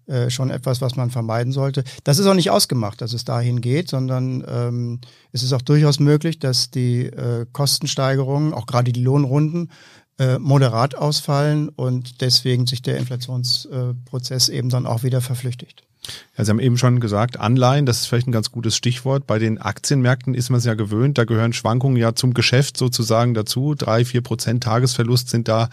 äh, 0.06 0.30
schon 0.30 0.50
etwas, 0.50 0.80
was 0.80 0.96
man 0.96 1.10
vermeiden 1.10 1.52
sollte. 1.52 1.84
Das 2.04 2.18
ist 2.18 2.26
auch 2.26 2.34
nicht 2.34 2.50
ausgemacht, 2.50 3.00
dass 3.02 3.12
es 3.12 3.24
dahin 3.24 3.60
geht, 3.60 3.88
sondern 3.88 4.44
ähm, 4.48 5.00
es 5.32 5.42
ist 5.42 5.52
auch 5.52 5.62
durchaus 5.62 6.00
möglich, 6.00 6.38
dass 6.38 6.70
die 6.70 7.06
äh, 7.06 7.44
Kostensteigerungen, 7.52 8.54
auch 8.54 8.66
gerade 8.66 8.92
die 8.92 9.02
Lohnrunden, 9.02 9.70
äh, 10.18 10.38
moderat 10.38 10.94
ausfallen 10.94 11.68
und 11.68 12.20
deswegen 12.20 12.66
sich 12.66 12.82
der 12.82 12.96
Inflationsprozess 12.96 14.48
eben 14.48 14.68
dann 14.68 14.86
auch 14.86 15.02
wieder 15.02 15.20
verflüchtigt. 15.20 15.82
Ja, 16.36 16.44
Sie 16.44 16.50
haben 16.50 16.60
eben 16.60 16.78
schon 16.78 17.00
gesagt, 17.00 17.38
Anleihen, 17.38 17.86
das 17.86 18.00
ist 18.00 18.06
vielleicht 18.06 18.28
ein 18.28 18.32
ganz 18.32 18.52
gutes 18.52 18.76
Stichwort. 18.76 19.26
Bei 19.26 19.38
den 19.38 19.58
Aktienmärkten 19.58 20.34
ist 20.34 20.50
man 20.50 20.58
es 20.58 20.64
ja 20.64 20.74
gewöhnt, 20.74 21.18
da 21.18 21.24
gehören 21.24 21.52
Schwankungen 21.52 21.96
ja 21.96 22.14
zum 22.14 22.34
Geschäft 22.34 22.76
sozusagen 22.76 23.34
dazu. 23.34 23.74
Drei, 23.74 24.04
vier 24.04 24.22
Prozent 24.22 24.62
Tagesverlust 24.62 25.28
sind 25.28 25.48
da 25.48 25.68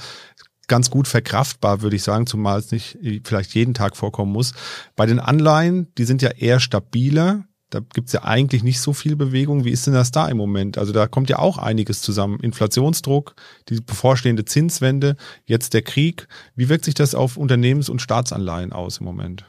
ganz 0.68 0.90
gut 0.90 1.08
verkraftbar, 1.08 1.82
würde 1.82 1.96
ich 1.96 2.04
sagen, 2.04 2.26
zumal 2.26 2.60
es 2.60 2.72
nicht 2.72 2.98
vielleicht 3.26 3.54
jeden 3.54 3.74
Tag 3.74 3.96
vorkommen 3.96 4.32
muss. 4.32 4.54
Bei 4.96 5.06
den 5.06 5.20
Anleihen, 5.20 5.88
die 5.98 6.06
sind 6.06 6.22
ja 6.22 6.32
eher 6.32 6.60
stabiler. 6.60 7.44
Da 7.74 7.80
gibt's 7.80 8.14
ja 8.14 8.24
eigentlich 8.24 8.64
nicht 8.64 8.80
so 8.80 8.94
viel 8.94 9.16
Bewegung. 9.16 9.66
Wie 9.66 9.72
ist 9.72 9.88
denn 9.88 9.94
das 9.94 10.12
da 10.12 10.28
im 10.28 10.38
Moment? 10.38 10.78
Also 10.78 10.94
da 10.94 11.08
kommt 11.08 11.30
ja 11.30 11.40
auch 11.40 11.58
einiges 11.58 12.02
zusammen. 12.02 12.40
Inflationsdruck, 12.40 13.36
die 13.70 13.82
bevorstehende 13.82 14.46
Zinswende, 14.46 15.16
jetzt 15.46 15.74
der 15.74 15.82
Krieg. 15.82 16.28
Wie 16.56 16.70
wirkt 16.70 16.86
sich 16.86 16.94
das 16.94 17.16
auf 17.16 17.36
Unternehmens- 17.38 17.90
und 17.90 18.02
Staatsanleihen 18.02 18.74
aus 18.74 19.00
im 19.00 19.06
Moment? 19.06 19.46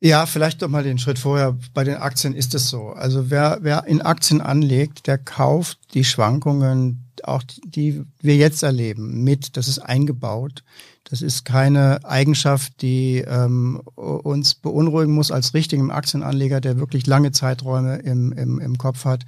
Ja, 0.00 0.26
vielleicht 0.26 0.62
doch 0.62 0.68
mal 0.68 0.82
den 0.82 0.98
Schritt 0.98 1.18
vorher. 1.18 1.56
Bei 1.74 1.84
den 1.84 1.96
Aktien 1.96 2.34
ist 2.34 2.54
es 2.54 2.68
so. 2.68 2.90
Also 2.90 3.30
wer, 3.30 3.58
wer 3.62 3.86
in 3.86 4.00
Aktien 4.00 4.40
anlegt, 4.40 5.06
der 5.06 5.18
kauft 5.18 5.78
die 5.94 6.04
Schwankungen, 6.04 7.07
auch 7.26 7.42
die 7.42 8.04
wir 8.20 8.36
jetzt 8.36 8.62
erleben, 8.62 9.24
mit. 9.24 9.56
Das 9.56 9.68
ist 9.68 9.78
eingebaut. 9.78 10.62
Das 11.04 11.22
ist 11.22 11.44
keine 11.44 12.04
Eigenschaft, 12.04 12.82
die 12.82 13.24
ähm, 13.26 13.80
uns 13.96 14.54
beunruhigen 14.54 15.14
muss 15.14 15.30
als 15.30 15.54
richtigen 15.54 15.90
Aktienanleger, 15.90 16.60
der 16.60 16.78
wirklich 16.78 17.06
lange 17.06 17.32
Zeiträume 17.32 17.96
im, 17.96 18.32
im, 18.32 18.58
im 18.58 18.76
Kopf 18.76 19.06
hat. 19.06 19.24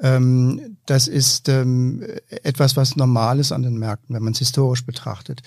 Ähm, 0.00 0.78
das 0.86 1.06
ist 1.06 1.48
ähm, 1.48 2.04
etwas, 2.28 2.76
was 2.76 2.96
normal 2.96 3.38
ist 3.38 3.52
an 3.52 3.62
den 3.62 3.78
Märkten, 3.78 4.16
wenn 4.16 4.24
man 4.24 4.32
es 4.32 4.40
historisch 4.40 4.84
betrachtet. 4.84 5.42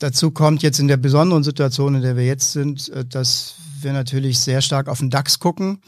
Dazu 0.00 0.32
kommt 0.32 0.62
jetzt 0.64 0.80
in 0.80 0.88
der 0.88 0.96
besonderen 0.96 1.44
Situation, 1.44 1.94
in 1.94 2.02
der 2.02 2.16
wir 2.16 2.26
jetzt 2.26 2.52
sind, 2.52 2.88
äh, 2.88 3.04
dass 3.04 3.54
wir 3.80 3.92
natürlich 3.92 4.40
sehr 4.40 4.62
stark 4.62 4.88
auf 4.88 4.98
den 4.98 5.10
DAX 5.10 5.38
gucken. 5.38 5.80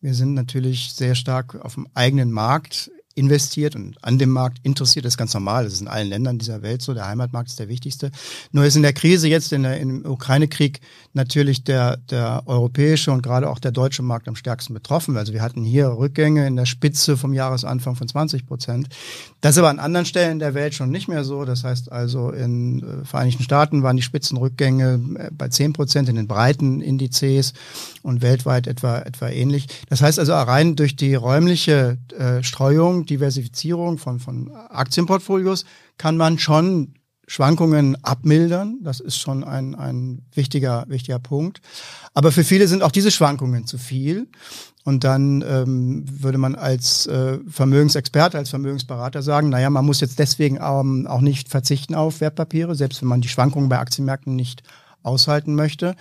Wir 0.00 0.14
sind 0.14 0.34
natürlich 0.34 0.92
sehr 0.92 1.14
stark 1.14 1.54
auf 1.64 1.74
dem 1.74 1.86
eigenen 1.94 2.32
Markt 2.32 2.90
investiert 3.16 3.74
und 3.74 3.96
an 4.02 4.18
dem 4.18 4.30
Markt 4.30 4.58
interessiert. 4.62 5.04
Das 5.06 5.14
ist 5.14 5.18
ganz 5.18 5.32
normal. 5.32 5.64
Das 5.64 5.72
ist 5.72 5.80
in 5.80 5.88
allen 5.88 6.08
Ländern 6.08 6.38
dieser 6.38 6.62
Welt 6.62 6.82
so. 6.82 6.92
Der 6.92 7.08
Heimatmarkt 7.08 7.48
ist 7.48 7.58
der 7.58 7.68
wichtigste. 7.68 8.10
Nur 8.52 8.64
ist 8.64 8.76
in 8.76 8.82
der 8.82 8.92
Krise 8.92 9.26
jetzt, 9.26 9.52
in 9.52 9.62
der, 9.62 9.80
im 9.80 10.04
Ukraine-Krieg, 10.04 10.80
natürlich 11.14 11.64
der, 11.64 11.96
der 12.10 12.42
europäische 12.44 13.10
und 13.10 13.22
gerade 13.22 13.48
auch 13.48 13.58
der 13.58 13.72
deutsche 13.72 14.02
Markt 14.02 14.28
am 14.28 14.36
stärksten 14.36 14.74
betroffen. 14.74 15.16
Also 15.16 15.32
wir 15.32 15.40
hatten 15.40 15.64
hier 15.64 15.88
Rückgänge 15.88 16.46
in 16.46 16.56
der 16.56 16.66
Spitze 16.66 17.16
vom 17.16 17.32
Jahresanfang 17.32 17.96
von 17.96 18.06
20 18.06 18.46
Prozent. 18.46 18.88
Das 19.40 19.52
ist 19.52 19.58
aber 19.58 19.70
an 19.70 19.78
anderen 19.78 20.04
Stellen 20.04 20.38
der 20.38 20.52
Welt 20.52 20.74
schon 20.74 20.90
nicht 20.90 21.08
mehr 21.08 21.24
so. 21.24 21.46
Das 21.46 21.64
heißt 21.64 21.90
also, 21.90 22.30
in 22.30 22.82
äh, 22.82 23.04
Vereinigten 23.06 23.42
Staaten 23.42 23.82
waren 23.82 23.96
die 23.96 24.02
Spitzenrückgänge 24.02 25.00
äh, 25.18 25.30
bei 25.32 25.48
10 25.48 25.72
Prozent 25.72 26.10
in 26.10 26.16
den 26.16 26.28
breiten 26.28 26.82
Indizes 26.82 27.54
und 28.02 28.20
weltweit 28.20 28.66
etwa, 28.66 28.98
etwa 28.98 29.28
ähnlich. 29.28 29.68
Das 29.88 30.02
heißt 30.02 30.18
also, 30.18 30.34
rein 30.34 30.76
durch 30.76 30.96
die 30.96 31.14
räumliche 31.14 31.96
äh, 32.18 32.42
Streuung 32.42 33.05
Diversifizierung 33.10 33.98
von, 33.98 34.20
von 34.20 34.50
Aktienportfolios 34.50 35.64
kann 35.98 36.16
man 36.16 36.38
schon 36.38 36.94
Schwankungen 37.26 37.96
abmildern. 38.04 38.78
Das 38.82 39.00
ist 39.00 39.18
schon 39.18 39.42
ein, 39.42 39.74
ein 39.74 40.22
wichtiger, 40.32 40.84
wichtiger 40.88 41.18
Punkt. 41.18 41.60
Aber 42.14 42.30
für 42.30 42.44
viele 42.44 42.68
sind 42.68 42.82
auch 42.82 42.92
diese 42.92 43.10
Schwankungen 43.10 43.66
zu 43.66 43.78
viel. 43.78 44.28
Und 44.84 45.02
dann 45.02 45.42
ähm, 45.42 46.04
würde 46.08 46.38
man 46.38 46.54
als 46.54 47.06
äh, 47.06 47.38
Vermögensexperte, 47.48 48.38
als 48.38 48.50
Vermögensberater 48.50 49.20
sagen, 49.20 49.48
naja, 49.48 49.68
man 49.68 49.84
muss 49.84 50.00
jetzt 50.00 50.20
deswegen 50.20 50.60
ähm, 50.62 51.08
auch 51.08 51.20
nicht 51.20 51.48
verzichten 51.48 51.96
auf 51.96 52.20
Wertpapiere, 52.20 52.76
selbst 52.76 53.02
wenn 53.02 53.08
man 53.08 53.20
die 53.20 53.28
Schwankungen 53.28 53.68
bei 53.68 53.80
Aktienmärkten 53.80 54.36
nicht 54.36 54.62
aushalten 55.02 55.56
möchte. 55.56 55.96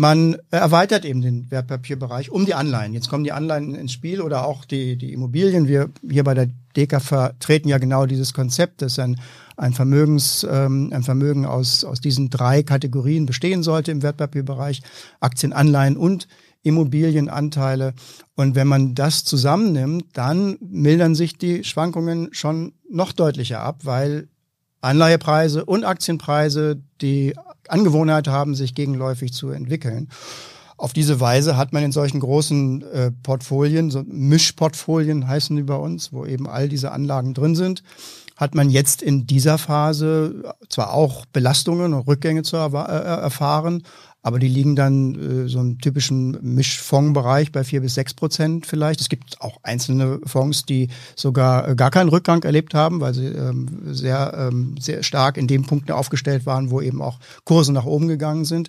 Man 0.00 0.38
erweitert 0.50 1.04
eben 1.04 1.20
den 1.20 1.50
Wertpapierbereich 1.50 2.30
um 2.30 2.46
die 2.46 2.54
Anleihen. 2.54 2.94
Jetzt 2.94 3.10
kommen 3.10 3.22
die 3.22 3.32
Anleihen 3.32 3.74
ins 3.74 3.92
Spiel 3.92 4.22
oder 4.22 4.46
auch 4.46 4.64
die, 4.64 4.96
die 4.96 5.12
Immobilien. 5.12 5.68
Wir 5.68 5.90
hier 6.08 6.24
bei 6.24 6.32
der 6.32 6.48
DECA 6.74 7.00
vertreten 7.00 7.68
ja 7.68 7.76
genau 7.76 8.06
dieses 8.06 8.32
Konzept, 8.32 8.80
dass 8.80 8.98
ein, 8.98 9.20
ein, 9.58 9.74
Vermögens, 9.74 10.46
ähm, 10.50 10.90
ein 10.94 11.02
Vermögen 11.02 11.44
aus, 11.44 11.84
aus 11.84 12.00
diesen 12.00 12.30
drei 12.30 12.62
Kategorien 12.62 13.26
bestehen 13.26 13.62
sollte 13.62 13.92
im 13.92 14.02
Wertpapierbereich. 14.02 14.80
Aktien, 15.20 15.52
Anleihen 15.52 15.98
und 15.98 16.28
Immobilienanteile. 16.62 17.92
Und 18.36 18.54
wenn 18.54 18.68
man 18.68 18.94
das 18.94 19.24
zusammennimmt, 19.24 20.06
dann 20.14 20.56
mildern 20.62 21.14
sich 21.14 21.36
die 21.36 21.62
Schwankungen 21.62 22.30
schon 22.32 22.72
noch 22.88 23.12
deutlicher 23.12 23.60
ab, 23.60 23.80
weil 23.84 24.28
Anleihepreise 24.80 25.64
und 25.64 25.84
Aktienpreise 25.84 26.80
die 27.00 27.34
Angewohnheit 27.68 28.28
haben, 28.28 28.54
sich 28.54 28.74
gegenläufig 28.74 29.32
zu 29.32 29.50
entwickeln. 29.50 30.08
Auf 30.76 30.94
diese 30.94 31.20
Weise 31.20 31.58
hat 31.58 31.74
man 31.74 31.82
in 31.82 31.92
solchen 31.92 32.20
großen 32.20 32.82
äh, 32.82 33.10
Portfolien, 33.22 33.90
so 33.90 34.02
Mischportfolien 34.06 35.28
heißen 35.28 35.54
die 35.54 35.62
bei 35.62 35.74
uns, 35.74 36.10
wo 36.10 36.24
eben 36.24 36.48
all 36.48 36.70
diese 36.70 36.90
Anlagen 36.92 37.34
drin 37.34 37.54
sind, 37.54 37.82
hat 38.40 38.54
man 38.54 38.70
jetzt 38.70 39.02
in 39.02 39.26
dieser 39.26 39.58
Phase 39.58 40.54
zwar 40.70 40.94
auch 40.94 41.26
Belastungen 41.26 41.92
und 41.92 42.08
Rückgänge 42.08 42.42
zu 42.42 42.56
äh, 42.56 42.60
erfahren, 42.60 43.82
aber 44.22 44.38
die 44.38 44.48
liegen 44.48 44.76
dann 44.76 45.14
äh, 45.14 45.48
so 45.48 45.60
im 45.60 45.78
typischen 45.78 46.38
Mischfondsbereich 46.42 47.52
bei 47.52 47.64
vier 47.64 47.80
bis 47.80 47.94
sechs 47.94 48.12
Prozent 48.12 48.66
vielleicht. 48.66 49.00
Es 49.00 49.08
gibt 49.08 49.40
auch 49.40 49.58
einzelne 49.62 50.20
Fonds, 50.24 50.64
die 50.66 50.88
sogar 51.16 51.68
äh, 51.68 51.74
gar 51.74 51.90
keinen 51.90 52.10
Rückgang 52.10 52.42
erlebt 52.42 52.74
haben, 52.74 53.00
weil 53.00 53.14
sie 53.14 53.26
ähm, 53.26 53.94
sehr, 53.94 54.34
ähm, 54.36 54.74
sehr 54.78 55.02
stark 55.02 55.36
in 55.36 55.46
den 55.46 55.62
Punkten 55.62 55.92
aufgestellt 55.92 56.44
waren, 56.44 56.70
wo 56.70 56.80
eben 56.80 57.00
auch 57.00 57.18
Kurse 57.44 57.72
nach 57.72 57.86
oben 57.86 58.08
gegangen 58.08 58.44
sind. 58.44 58.68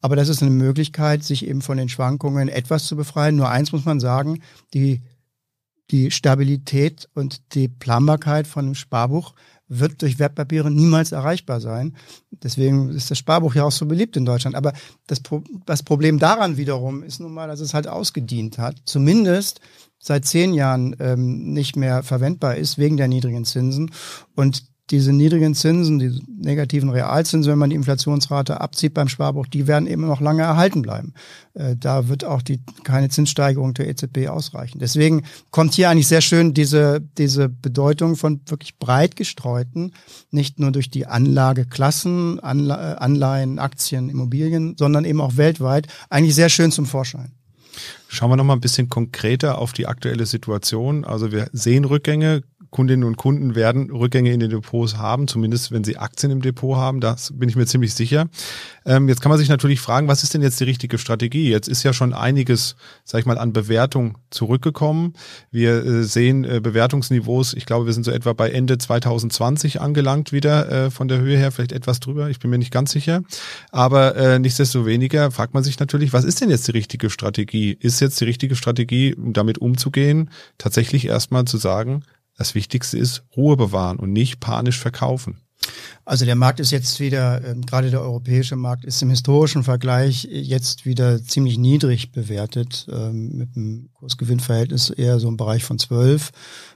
Aber 0.00 0.16
das 0.16 0.28
ist 0.28 0.42
eine 0.42 0.50
Möglichkeit, 0.50 1.24
sich 1.24 1.46
eben 1.46 1.62
von 1.62 1.78
den 1.78 1.88
Schwankungen 1.88 2.48
etwas 2.48 2.84
zu 2.84 2.94
befreien. 2.94 3.36
Nur 3.36 3.48
eins 3.48 3.72
muss 3.72 3.86
man 3.86 4.00
sagen, 4.00 4.40
die, 4.74 5.00
die 5.90 6.10
Stabilität 6.10 7.08
und 7.14 7.54
die 7.54 7.68
Planbarkeit 7.68 8.46
von 8.46 8.66
einem 8.66 8.74
Sparbuch 8.74 9.34
wird 9.68 10.02
durch 10.02 10.18
Wertpapiere 10.18 10.70
niemals 10.70 11.12
erreichbar 11.12 11.60
sein. 11.60 11.96
Deswegen 12.30 12.90
ist 12.90 13.10
das 13.10 13.18
Sparbuch 13.18 13.54
ja 13.54 13.64
auch 13.64 13.72
so 13.72 13.86
beliebt 13.86 14.16
in 14.16 14.24
Deutschland. 14.24 14.56
Aber 14.56 14.72
das, 15.06 15.22
das 15.66 15.82
Problem 15.82 16.18
daran 16.18 16.56
wiederum 16.56 17.02
ist 17.02 17.20
nun 17.20 17.32
mal, 17.32 17.48
dass 17.48 17.60
es 17.60 17.74
halt 17.74 17.88
ausgedient 17.88 18.58
hat. 18.58 18.76
Zumindest 18.84 19.60
seit 19.98 20.26
zehn 20.26 20.52
Jahren 20.52 20.94
ähm, 21.00 21.52
nicht 21.52 21.76
mehr 21.76 22.02
verwendbar 22.02 22.56
ist 22.56 22.76
wegen 22.76 22.96
der 22.96 23.08
niedrigen 23.08 23.44
Zinsen. 23.44 23.90
Und 24.34 24.64
diese 24.90 25.12
niedrigen 25.12 25.54
Zinsen, 25.54 25.98
die 25.98 26.20
negativen 26.28 26.90
Realzinsen, 26.90 27.50
wenn 27.50 27.58
man 27.58 27.70
die 27.70 27.76
Inflationsrate 27.76 28.60
abzieht 28.60 28.92
beim 28.92 29.08
Sparbuch, 29.08 29.46
die 29.46 29.66
werden 29.66 29.86
eben 29.86 30.06
noch 30.06 30.20
lange 30.20 30.42
erhalten 30.42 30.82
bleiben. 30.82 31.14
Äh, 31.54 31.76
da 31.76 32.08
wird 32.08 32.24
auch 32.24 32.42
die, 32.42 32.60
keine 32.82 33.08
Zinssteigerung 33.08 33.72
der 33.72 33.88
EZB 33.88 34.28
ausreichen. 34.28 34.78
Deswegen 34.78 35.22
kommt 35.50 35.72
hier 35.72 35.88
eigentlich 35.88 36.08
sehr 36.08 36.20
schön 36.20 36.52
diese, 36.52 37.00
diese 37.16 37.48
Bedeutung 37.48 38.16
von 38.16 38.42
wirklich 38.46 38.78
breit 38.78 39.16
gestreuten, 39.16 39.92
nicht 40.30 40.58
nur 40.60 40.70
durch 40.70 40.90
die 40.90 41.06
Anlageklassen, 41.06 42.40
Anle 42.40 43.00
Anleihen, 43.00 43.58
Aktien, 43.58 44.10
Immobilien, 44.10 44.76
sondern 44.78 45.06
eben 45.06 45.20
auch 45.20 45.36
weltweit, 45.36 45.86
eigentlich 46.10 46.34
sehr 46.34 46.50
schön 46.50 46.70
zum 46.70 46.84
Vorschein. 46.84 47.32
Schauen 48.08 48.30
wir 48.30 48.36
noch 48.36 48.44
mal 48.44 48.52
ein 48.52 48.60
bisschen 48.60 48.88
konkreter 48.88 49.58
auf 49.58 49.72
die 49.72 49.86
aktuelle 49.86 50.26
Situation. 50.26 51.04
Also 51.04 51.32
wir 51.32 51.48
sehen 51.52 51.84
Rückgänge, 51.84 52.42
Kundinnen 52.74 53.04
und 53.04 53.16
Kunden 53.16 53.54
werden 53.54 53.88
Rückgänge 53.88 54.32
in 54.32 54.40
den 54.40 54.50
Depots 54.50 54.96
haben, 54.96 55.28
zumindest 55.28 55.70
wenn 55.70 55.84
sie 55.84 55.96
Aktien 55.96 56.32
im 56.32 56.42
Depot 56.42 56.76
haben. 56.76 57.00
Das 57.00 57.32
bin 57.32 57.48
ich 57.48 57.54
mir 57.54 57.66
ziemlich 57.66 57.94
sicher. 57.94 58.26
Ähm, 58.84 59.08
jetzt 59.08 59.20
kann 59.20 59.30
man 59.30 59.38
sich 59.38 59.48
natürlich 59.48 59.80
fragen, 59.80 60.08
was 60.08 60.24
ist 60.24 60.34
denn 60.34 60.42
jetzt 60.42 60.58
die 60.58 60.64
richtige 60.64 60.98
Strategie? 60.98 61.48
Jetzt 61.48 61.68
ist 61.68 61.84
ja 61.84 61.92
schon 61.92 62.12
einiges, 62.12 62.74
sag 63.04 63.20
ich 63.20 63.26
mal, 63.26 63.38
an 63.38 63.52
Bewertung 63.52 64.18
zurückgekommen. 64.30 65.14
Wir 65.52 65.84
äh, 65.84 66.02
sehen 66.02 66.42
äh, 66.42 66.58
Bewertungsniveaus. 66.60 67.54
Ich 67.54 67.64
glaube, 67.64 67.86
wir 67.86 67.92
sind 67.92 68.02
so 68.02 68.10
etwa 68.10 68.32
bei 68.32 68.50
Ende 68.50 68.76
2020 68.76 69.80
angelangt 69.80 70.32
wieder 70.32 70.68
äh, 70.86 70.90
von 70.90 71.06
der 71.06 71.20
Höhe 71.20 71.38
her, 71.38 71.52
vielleicht 71.52 71.70
etwas 71.70 72.00
drüber. 72.00 72.28
Ich 72.28 72.40
bin 72.40 72.50
mir 72.50 72.58
nicht 72.58 72.72
ganz 72.72 72.90
sicher. 72.90 73.22
Aber 73.70 74.16
äh, 74.16 74.40
nichtsdestoweniger 74.40 75.30
fragt 75.30 75.54
man 75.54 75.62
sich 75.62 75.78
natürlich, 75.78 76.12
was 76.12 76.24
ist 76.24 76.40
denn 76.40 76.50
jetzt 76.50 76.66
die 76.66 76.72
richtige 76.72 77.08
Strategie? 77.08 77.76
Ist 77.78 78.00
jetzt 78.00 78.20
die 78.20 78.24
richtige 78.24 78.56
Strategie, 78.56 79.14
um 79.14 79.32
damit 79.32 79.58
umzugehen, 79.58 80.28
tatsächlich 80.58 81.06
erstmal 81.06 81.44
zu 81.44 81.56
sagen, 81.56 82.02
das 82.36 82.54
Wichtigste 82.54 82.98
ist 82.98 83.24
Ruhe 83.36 83.56
bewahren 83.56 83.98
und 83.98 84.12
nicht 84.12 84.40
panisch 84.40 84.78
verkaufen. 84.78 85.40
Also 86.04 86.26
der 86.26 86.34
Markt 86.34 86.60
ist 86.60 86.70
jetzt 86.70 87.00
wieder, 87.00 87.42
äh, 87.42 87.54
gerade 87.54 87.90
der 87.90 88.02
europäische 88.02 88.56
Markt 88.56 88.84
ist 88.84 89.00
im 89.00 89.10
historischen 89.10 89.64
Vergleich 89.64 90.28
jetzt 90.30 90.84
wieder 90.84 91.22
ziemlich 91.22 91.56
niedrig 91.56 92.12
bewertet, 92.12 92.86
ähm, 92.92 93.30
mit 93.38 93.56
einem 93.56 93.88
Kursgewinnverhältnis 93.94 94.90
eher 94.90 95.18
so 95.18 95.28
im 95.28 95.38
Bereich 95.38 95.64
von 95.64 95.78
12 95.78 96.30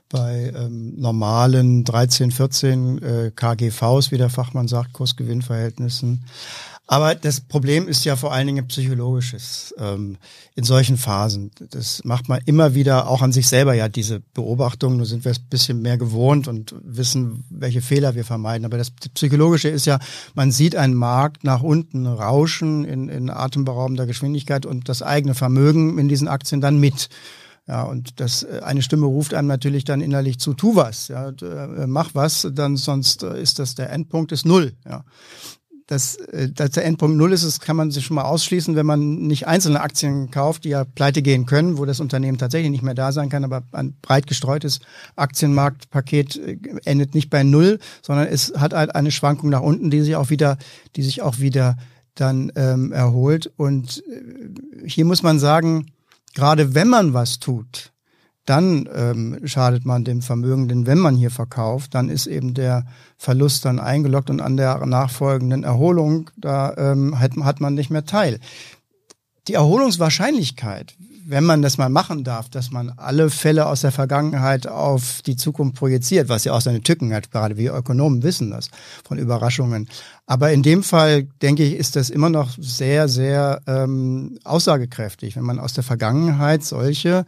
bei 0.08 0.52
ähm, 0.56 0.94
normalen 0.96 1.84
13, 1.84 2.30
14 2.30 3.02
äh, 3.02 3.32
KGVs, 3.34 4.10
wie 4.10 4.16
der 4.16 4.30
Fachmann 4.30 4.68
sagt, 4.68 4.94
Kursgewinnverhältnissen. 4.94 6.24
Aber 6.90 7.14
das 7.14 7.42
Problem 7.42 7.86
ist 7.86 8.06
ja 8.06 8.16
vor 8.16 8.32
allen 8.32 8.46
Dingen 8.46 8.66
psychologisches 8.66 9.74
ähm, 9.78 10.16
in 10.54 10.64
solchen 10.64 10.96
Phasen. 10.96 11.50
Das 11.70 12.02
macht 12.02 12.30
man 12.30 12.40
immer 12.46 12.74
wieder 12.74 13.08
auch 13.08 13.20
an 13.20 13.30
sich 13.30 13.46
selber 13.46 13.74
ja 13.74 13.90
diese 13.90 14.20
Beobachtung. 14.32 14.96
Nur 14.96 15.04
sind 15.04 15.26
wir 15.26 15.32
es 15.32 15.38
ein 15.38 15.48
bisschen 15.50 15.82
mehr 15.82 15.98
gewohnt 15.98 16.48
und 16.48 16.74
wissen, 16.82 17.44
welche 17.50 17.82
Fehler 17.82 18.14
wir 18.14 18.24
vermeiden. 18.24 18.64
Aber 18.64 18.78
das 18.78 18.90
Psychologische 18.90 19.68
ist 19.68 19.84
ja, 19.84 19.98
man 20.34 20.50
sieht 20.50 20.76
einen 20.76 20.94
Markt 20.94 21.44
nach 21.44 21.62
unten 21.62 22.06
rauschen 22.06 22.86
in, 22.86 23.10
in 23.10 23.28
atemberaubender 23.28 24.06
Geschwindigkeit 24.06 24.64
und 24.64 24.88
das 24.88 25.02
eigene 25.02 25.34
Vermögen 25.34 25.98
in 25.98 26.08
diesen 26.08 26.26
Aktien 26.26 26.62
dann 26.62 26.80
mit. 26.80 27.10
Ja, 27.66 27.82
und 27.82 28.18
das 28.18 28.44
äh, 28.44 28.60
eine 28.64 28.80
Stimme 28.80 29.04
ruft 29.04 29.34
einem 29.34 29.48
natürlich 29.48 29.84
dann 29.84 30.00
innerlich 30.00 30.38
zu, 30.38 30.54
tu 30.54 30.74
was, 30.74 31.08
ja, 31.08 31.28
äh, 31.28 31.86
mach 31.86 32.14
was, 32.14 32.48
dann 32.50 32.78
sonst 32.78 33.22
äh, 33.22 33.42
ist 33.42 33.58
das 33.58 33.74
der 33.74 33.90
Endpunkt 33.90 34.32
ist 34.32 34.46
null. 34.46 34.72
Ja 34.86 35.04
dass, 35.88 36.16
äh, 36.16 36.50
dass 36.50 36.70
der 36.70 36.84
Endpunkt 36.84 37.16
Null 37.16 37.32
ist, 37.32 37.44
das 37.44 37.60
kann 37.60 37.74
man 37.74 37.90
sich 37.90 38.04
schon 38.04 38.14
mal 38.14 38.24
ausschließen, 38.24 38.76
wenn 38.76 38.86
man 38.86 39.26
nicht 39.26 39.48
einzelne 39.48 39.80
Aktien 39.80 40.30
kauft, 40.30 40.64
die 40.64 40.68
ja 40.68 40.84
pleite 40.84 41.22
gehen 41.22 41.46
können, 41.46 41.78
wo 41.78 41.84
das 41.84 41.98
Unternehmen 41.98 42.38
tatsächlich 42.38 42.70
nicht 42.70 42.84
mehr 42.84 42.94
da 42.94 43.10
sein 43.10 43.30
kann, 43.30 43.42
aber 43.42 43.62
ein 43.72 43.96
breit 44.00 44.26
gestreutes 44.26 44.80
Aktienmarktpaket 45.16 46.36
äh, 46.36 46.58
endet 46.84 47.14
nicht 47.14 47.30
bei 47.30 47.42
Null, 47.42 47.80
sondern 48.02 48.28
es 48.28 48.52
hat 48.56 48.74
halt 48.74 48.94
eine 48.94 49.10
Schwankung 49.10 49.50
nach 49.50 49.62
unten, 49.62 49.90
die 49.90 50.02
sich 50.02 50.14
auch 50.14 50.30
wieder, 50.30 50.58
die 50.94 51.02
sich 51.02 51.22
auch 51.22 51.38
wieder 51.38 51.76
dann 52.14 52.52
ähm, 52.54 52.92
erholt. 52.92 53.50
Und 53.56 54.04
äh, 54.06 54.86
hier 54.86 55.06
muss 55.06 55.22
man 55.22 55.38
sagen, 55.38 55.86
gerade 56.34 56.74
wenn 56.74 56.88
man 56.88 57.14
was 57.14 57.38
tut, 57.38 57.92
dann 58.48 58.88
ähm, 58.94 59.40
schadet 59.44 59.84
man 59.84 60.04
dem 60.04 60.22
Vermögen, 60.22 60.68
denn 60.68 60.86
wenn 60.86 60.98
man 60.98 61.16
hier 61.16 61.30
verkauft, 61.30 61.94
dann 61.94 62.08
ist 62.08 62.26
eben 62.26 62.54
der 62.54 62.86
Verlust 63.18 63.64
dann 63.64 63.78
eingeloggt 63.78 64.30
und 64.30 64.40
an 64.40 64.56
der 64.56 64.84
nachfolgenden 64.86 65.64
Erholung, 65.64 66.30
da 66.36 66.74
ähm, 66.76 67.18
hat, 67.18 67.36
hat 67.36 67.60
man 67.60 67.74
nicht 67.74 67.90
mehr 67.90 68.06
teil. 68.06 68.40
Die 69.48 69.54
Erholungswahrscheinlichkeit, 69.54 70.94
wenn 71.26 71.44
man 71.44 71.60
das 71.60 71.76
mal 71.76 71.90
machen 71.90 72.24
darf, 72.24 72.48
dass 72.48 72.70
man 72.70 72.90
alle 72.96 73.28
Fälle 73.28 73.66
aus 73.66 73.82
der 73.82 73.92
Vergangenheit 73.92 74.66
auf 74.66 75.20
die 75.26 75.36
Zukunft 75.36 75.76
projiziert, 75.76 76.30
was 76.30 76.44
ja 76.44 76.54
auch 76.54 76.62
seine 76.62 76.80
Tücken 76.80 77.12
hat, 77.12 77.30
gerade 77.30 77.58
wir 77.58 77.74
Ökonomen 77.74 78.22
wissen 78.22 78.50
das 78.50 78.70
von 79.04 79.18
Überraschungen. 79.18 79.88
Aber 80.26 80.52
in 80.52 80.62
dem 80.62 80.82
Fall, 80.82 81.24
denke 81.42 81.64
ich, 81.64 81.74
ist 81.74 81.96
das 81.96 82.08
immer 82.08 82.30
noch 82.30 82.56
sehr, 82.58 83.08
sehr 83.08 83.60
ähm, 83.66 84.38
aussagekräftig, 84.44 85.36
wenn 85.36 85.44
man 85.44 85.58
aus 85.58 85.74
der 85.74 85.84
Vergangenheit 85.84 86.64
solche 86.64 87.26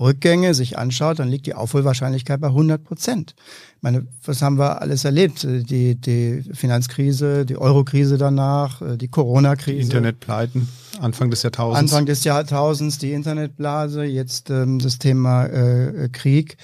Rückgänge 0.00 0.54
sich 0.54 0.78
anschaut, 0.78 1.18
dann 1.18 1.28
liegt 1.28 1.46
die 1.46 1.54
Aufholwahrscheinlichkeit 1.54 2.40
bei 2.40 2.48
100 2.48 2.82
Prozent. 2.82 3.34
Ich 3.76 3.82
meine, 3.82 4.06
was 4.24 4.40
haben 4.40 4.58
wir 4.58 4.80
alles 4.80 5.04
erlebt? 5.04 5.42
Die, 5.44 5.96
die 5.96 6.44
Finanzkrise, 6.52 7.44
die 7.44 7.56
Eurokrise 7.56 8.16
danach, 8.16 8.80
die 8.96 9.08
Corona-Krise. 9.08 9.80
Internetpleiten, 9.80 10.68
Anfang 11.00 11.30
des 11.30 11.42
Jahrtausends. 11.42 11.92
Anfang 11.92 12.06
des 12.06 12.24
Jahrtausends, 12.24 12.98
die 12.98 13.12
Internetblase, 13.12 14.04
jetzt 14.04 14.50
ähm, 14.50 14.78
das 14.78 14.98
Thema 14.98 15.46
äh, 15.46 16.08
Krieg. 16.10 16.56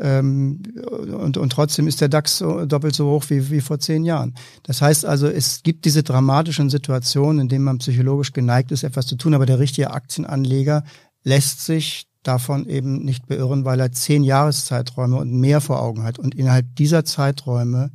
Ähm, 0.00 0.62
und, 0.86 1.38
und 1.38 1.50
trotzdem 1.50 1.88
ist 1.88 2.00
der 2.00 2.08
DAX 2.08 2.38
so, 2.38 2.66
doppelt 2.66 2.94
so 2.94 3.10
hoch 3.10 3.24
wie, 3.28 3.50
wie 3.50 3.60
vor 3.60 3.78
zehn 3.78 4.04
Jahren. 4.04 4.34
Das 4.62 4.80
heißt 4.80 5.04
also, 5.04 5.26
es 5.26 5.62
gibt 5.62 5.86
diese 5.86 6.02
dramatischen 6.02 6.70
Situationen, 6.70 7.40
in 7.40 7.48
denen 7.48 7.64
man 7.64 7.78
psychologisch 7.78 8.32
geneigt 8.32 8.70
ist, 8.70 8.84
etwas 8.84 9.06
zu 9.06 9.16
tun, 9.16 9.34
aber 9.34 9.46
der 9.46 9.58
richtige 9.58 9.90
Aktienanleger 9.90 10.84
lässt 11.24 11.64
sich 11.64 12.06
davon 12.26 12.68
eben 12.68 13.04
nicht 13.04 13.26
beirren, 13.26 13.64
weil 13.64 13.80
er 13.80 13.92
zehn 13.92 14.24
Jahreszeiträume 14.24 15.16
und 15.16 15.32
mehr 15.32 15.60
vor 15.60 15.82
Augen 15.82 16.02
hat. 16.02 16.18
Und 16.18 16.34
innerhalb 16.34 16.74
dieser 16.76 17.04
Zeiträume, 17.04 17.90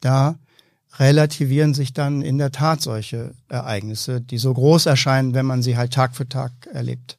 da 0.00 0.36
relativieren 0.98 1.74
sich 1.74 1.92
dann 1.92 2.22
in 2.22 2.38
der 2.38 2.50
Tat 2.50 2.80
solche 2.80 3.32
Ereignisse, 3.48 4.20
die 4.20 4.38
so 4.38 4.52
groß 4.52 4.86
erscheinen, 4.86 5.34
wenn 5.34 5.46
man 5.46 5.62
sie 5.62 5.76
halt 5.76 5.92
Tag 5.92 6.16
für 6.16 6.28
Tag 6.28 6.52
erlebt. 6.72 7.18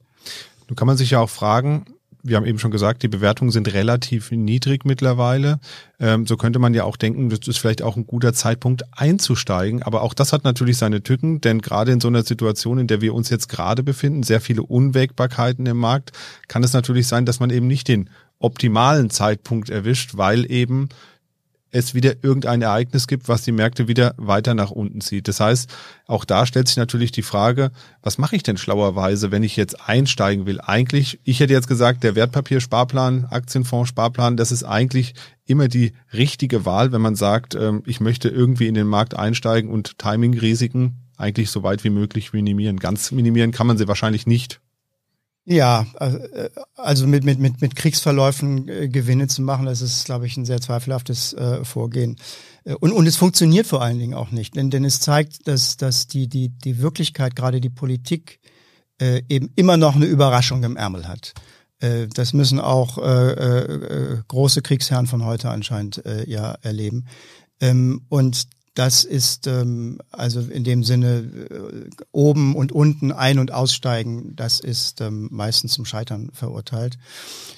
Nun 0.67 0.76
kann 0.76 0.88
man 0.88 0.98
sich 0.98 1.12
ja 1.12 1.19
auch 1.19 1.30
fragen, 1.30 1.86
wir 2.23 2.36
haben 2.36 2.45
eben 2.45 2.60
schon 2.60 2.71
gesagt, 2.71 3.03
die 3.03 3.08
Bewertungen 3.08 3.51
sind 3.51 3.73
relativ 3.73 4.32
niedrig 4.32 4.86
mittlerweile. 4.86 5.60
Ähm, 5.99 6.25
so 6.25 6.38
könnte 6.38 6.60
man 6.60 6.73
ja 6.73 6.84
auch 6.84 6.97
denken, 6.97 7.29
das 7.29 7.47
ist 7.47 7.58
vielleicht 7.58 7.82
auch 7.82 7.95
ein 7.95 8.05
guter 8.05 8.34
Zeitpunkt 8.34 8.84
einzusteigen. 8.91 9.84
Aber 9.84 10.01
auch 10.01 10.13
das 10.13 10.34
hat 10.34 10.43
natürlich 10.43 10.77
seine 10.77 11.01
Tücken, 11.01 11.41
denn 11.41 11.62
gerade 11.62 11.91
in 11.91 12.01
so 12.01 12.08
einer 12.08 12.23
Situation, 12.23 12.77
in 12.77 12.88
der 12.88 13.01
wir 13.01 13.13
uns 13.13 13.29
jetzt 13.29 13.47
gerade 13.47 13.84
befinden, 13.84 14.23
sehr 14.23 14.41
viele 14.41 14.63
Unwägbarkeiten 14.63 15.65
im 15.65 15.77
Markt, 15.77 16.12
kann 16.47 16.63
es 16.63 16.73
natürlich 16.73 17.08
sein, 17.08 17.25
dass 17.25 17.39
man 17.39 17.49
eben 17.49 17.67
nicht 17.67 17.88
den 17.88 18.10
optimalen 18.39 19.10
Zeitpunkt 19.10 19.69
erwischt, 19.69 20.17
weil 20.17 20.49
eben 20.49 20.89
es 21.71 21.93
wieder 21.93 22.23
irgendein 22.23 22.62
Ereignis 22.62 23.08
gibt, 23.08 23.27
was 23.27 23.43
die 23.43 23.51
Märkte 23.51 23.88
wieder 23.88 24.13
weiter 24.17 24.53
nach 24.53 24.71
unten 24.71 25.01
zieht. 25.01 25.27
Das 25.27 25.39
heißt, 25.39 25.69
auch 26.08 26.25
da 26.25 26.45
stellt 26.45 26.67
sich 26.67 26.77
natürlich 26.77 27.12
die 27.12 27.21
Frage, 27.21 27.71
was 28.01 28.17
mache 28.17 28.36
ich 28.36 28.43
denn 28.43 28.58
schlauerweise, 28.58 29.32
wenn 29.32 29.43
ich 29.43 29.55
jetzt 29.55 29.88
einsteigen 29.88 30.45
will? 30.45 30.60
Eigentlich, 30.62 31.19
ich 31.23 31.39
hätte 31.39 31.53
jetzt 31.53 31.67
gesagt, 31.67 32.03
der 32.03 32.15
Wertpapiersparplan, 32.15 33.25
Aktienfonds, 33.25 33.89
Sparplan, 33.89 34.38
das 34.38 34.51
ist 34.51 34.63
eigentlich 34.63 35.13
immer 35.45 35.67
die 35.67 35.93
richtige 36.13 36.65
Wahl, 36.65 36.91
wenn 36.91 37.01
man 37.01 37.15
sagt, 37.15 37.55
ähm, 37.55 37.84
ich 37.86 37.99
möchte 37.99 38.29
irgendwie 38.29 38.67
in 38.67 38.75
den 38.75 38.88
Markt 38.88 39.15
einsteigen 39.15 39.69
und 39.69 39.97
Timing-Risiken 39.97 40.95
eigentlich 41.17 41.51
so 41.51 41.63
weit 41.63 41.84
wie 41.84 41.89
möglich 41.89 42.34
minimieren. 42.34 42.77
Ganz 42.77 43.12
minimieren 43.12 43.51
kann 43.51 43.67
man 43.67 43.77
sie 43.77 43.88
wahrscheinlich 43.88 44.25
nicht. 44.25 44.62
Ja, 45.51 45.88
äh, 45.99 46.49
also 46.75 47.07
mit, 47.07 47.23
mit, 47.23 47.39
mit, 47.39 47.59
mit 47.59 47.75
Kriegsverläufen 47.75 48.69
äh, 48.69 48.88
Gewinne 48.88 49.27
zu 49.27 49.41
machen, 49.41 49.65
das 49.65 49.81
ist, 49.81 50.05
glaube 50.05 50.27
ich, 50.27 50.38
ein 50.38 50.45
sehr 50.45 50.62
zweifelhaftes 50.62 51.33
äh, 51.33 51.65
Vorgehen. 51.65 52.17
Und, 52.79 52.91
und 52.91 53.07
es 53.07 53.15
funktioniert 53.15 53.65
vor 53.65 53.81
allen 53.81 53.97
Dingen 53.97 54.13
auch 54.13 54.29
nicht, 54.29 54.55
denn, 54.55 54.69
denn 54.69 54.85
es 54.85 54.99
zeigt, 54.99 55.47
dass, 55.47 55.75
dass 55.75 56.05
die, 56.05 56.27
die, 56.27 56.49
die 56.49 56.77
Wirklichkeit, 56.77 57.35
gerade 57.35 57.62
die 57.62 57.69
Politik, 57.69 58.39
eben 59.01 59.49
immer 59.55 59.77
noch 59.77 59.95
eine 59.95 60.07
Überraschung 60.07 60.62
im 60.63 60.75
Ärmel 60.75 61.07
hat. 61.07 61.33
Das 61.79 62.33
müssen 62.33 62.59
auch 62.59 62.97
große 62.97 64.62
Kriegsherren 64.62 65.07
von 65.07 65.23
heute 65.23 65.49
anscheinend 65.49 66.03
ja 66.25 66.51
erleben. 66.62 67.05
Ähm, 67.62 68.01
und 68.09 68.49
das 68.80 69.04
ist 69.04 69.46
ähm, 69.46 70.00
also 70.10 70.39
in 70.39 70.63
dem 70.63 70.86
Sinne 70.86 71.18
äh, 71.18 71.89
oben 72.13 72.56
und 72.56 72.72
unten 72.72 73.12
ein- 73.12 73.38
und 73.38 73.52
aussteigen, 73.52 74.38
das 74.38 74.62
ist 74.62 75.02
ähm, 75.02 75.28
meistens 75.32 75.74
zum 75.74 75.84
Scheitern 75.84 76.30
verurteilt. 76.32 76.98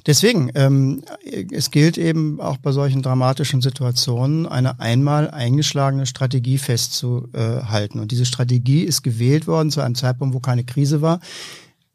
Deswegen, 0.07 0.49
ähm, 0.55 1.03
es 1.51 1.69
gilt 1.69 1.99
eben 1.99 2.41
auch 2.41 2.57
bei 2.57 2.71
solchen 2.71 3.03
dramatischen 3.03 3.61
Situationen, 3.61 4.47
eine 4.47 4.79
einmal 4.79 5.29
eingeschlagene 5.29 6.07
Strategie 6.07 6.57
festzuhalten. 6.57 7.99
Und 7.99 8.11
diese 8.11 8.25
Strategie 8.25 8.81
ist 8.81 9.03
gewählt 9.03 9.45
worden 9.45 9.69
zu 9.69 9.81
einem 9.81 9.93
Zeitpunkt, 9.93 10.33
wo 10.33 10.39
keine 10.39 10.63
Krise 10.63 11.03
war. 11.03 11.19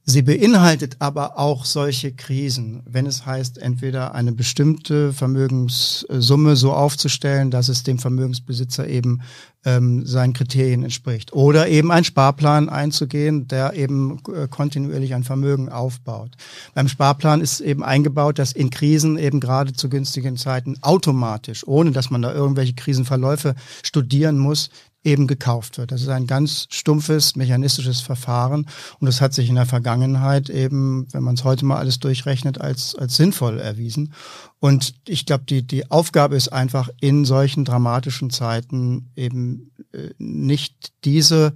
Sie 0.08 0.22
beinhaltet 0.22 0.96
aber 1.00 1.36
auch 1.36 1.64
solche 1.64 2.12
Krisen, 2.12 2.80
wenn 2.86 3.06
es 3.06 3.26
heißt, 3.26 3.58
entweder 3.58 4.14
eine 4.14 4.30
bestimmte 4.30 5.12
Vermögenssumme 5.12 6.54
so 6.54 6.72
aufzustellen, 6.72 7.50
dass 7.50 7.68
es 7.68 7.82
dem 7.82 7.98
Vermögensbesitzer 7.98 8.86
eben 8.86 9.20
ähm, 9.64 10.06
seinen 10.06 10.32
Kriterien 10.32 10.84
entspricht, 10.84 11.32
oder 11.32 11.66
eben 11.66 11.90
einen 11.90 12.04
Sparplan 12.04 12.68
einzugehen, 12.68 13.48
der 13.48 13.74
eben 13.74 14.20
äh, 14.32 14.46
kontinuierlich 14.46 15.12
ein 15.12 15.24
Vermögen 15.24 15.70
aufbaut. 15.70 16.36
Beim 16.72 16.86
Sparplan 16.86 17.40
ist 17.40 17.60
eben 17.60 17.82
eingebaut, 17.82 18.38
dass 18.38 18.52
in 18.52 18.70
Krisen 18.70 19.18
eben 19.18 19.40
gerade 19.40 19.72
zu 19.72 19.88
günstigen 19.88 20.36
Zeiten 20.36 20.76
automatisch, 20.82 21.66
ohne 21.66 21.90
dass 21.90 22.10
man 22.10 22.22
da 22.22 22.32
irgendwelche 22.32 22.74
Krisenverläufe 22.74 23.56
studieren 23.82 24.38
muss, 24.38 24.70
eben 25.06 25.26
gekauft 25.26 25.78
wird. 25.78 25.92
Das 25.92 26.02
ist 26.02 26.08
ein 26.08 26.26
ganz 26.26 26.66
stumpfes, 26.70 27.36
mechanistisches 27.36 28.00
Verfahren 28.00 28.66
und 28.98 29.06
das 29.06 29.20
hat 29.20 29.32
sich 29.32 29.48
in 29.48 29.54
der 29.54 29.64
Vergangenheit 29.64 30.50
eben, 30.50 31.06
wenn 31.12 31.22
man 31.22 31.36
es 31.36 31.44
heute 31.44 31.64
mal 31.64 31.78
alles 31.78 32.00
durchrechnet, 32.00 32.60
als, 32.60 32.96
als 32.96 33.16
sinnvoll 33.16 33.60
erwiesen. 33.60 34.12
Und 34.58 34.94
ich 35.06 35.24
glaube, 35.24 35.44
die, 35.48 35.64
die 35.64 35.90
Aufgabe 35.90 36.36
ist 36.36 36.48
einfach 36.48 36.90
in 37.00 37.24
solchen 37.24 37.64
dramatischen 37.64 38.30
Zeiten 38.30 39.10
eben 39.14 39.70
äh, 39.92 40.10
nicht 40.18 40.92
diese 41.04 41.54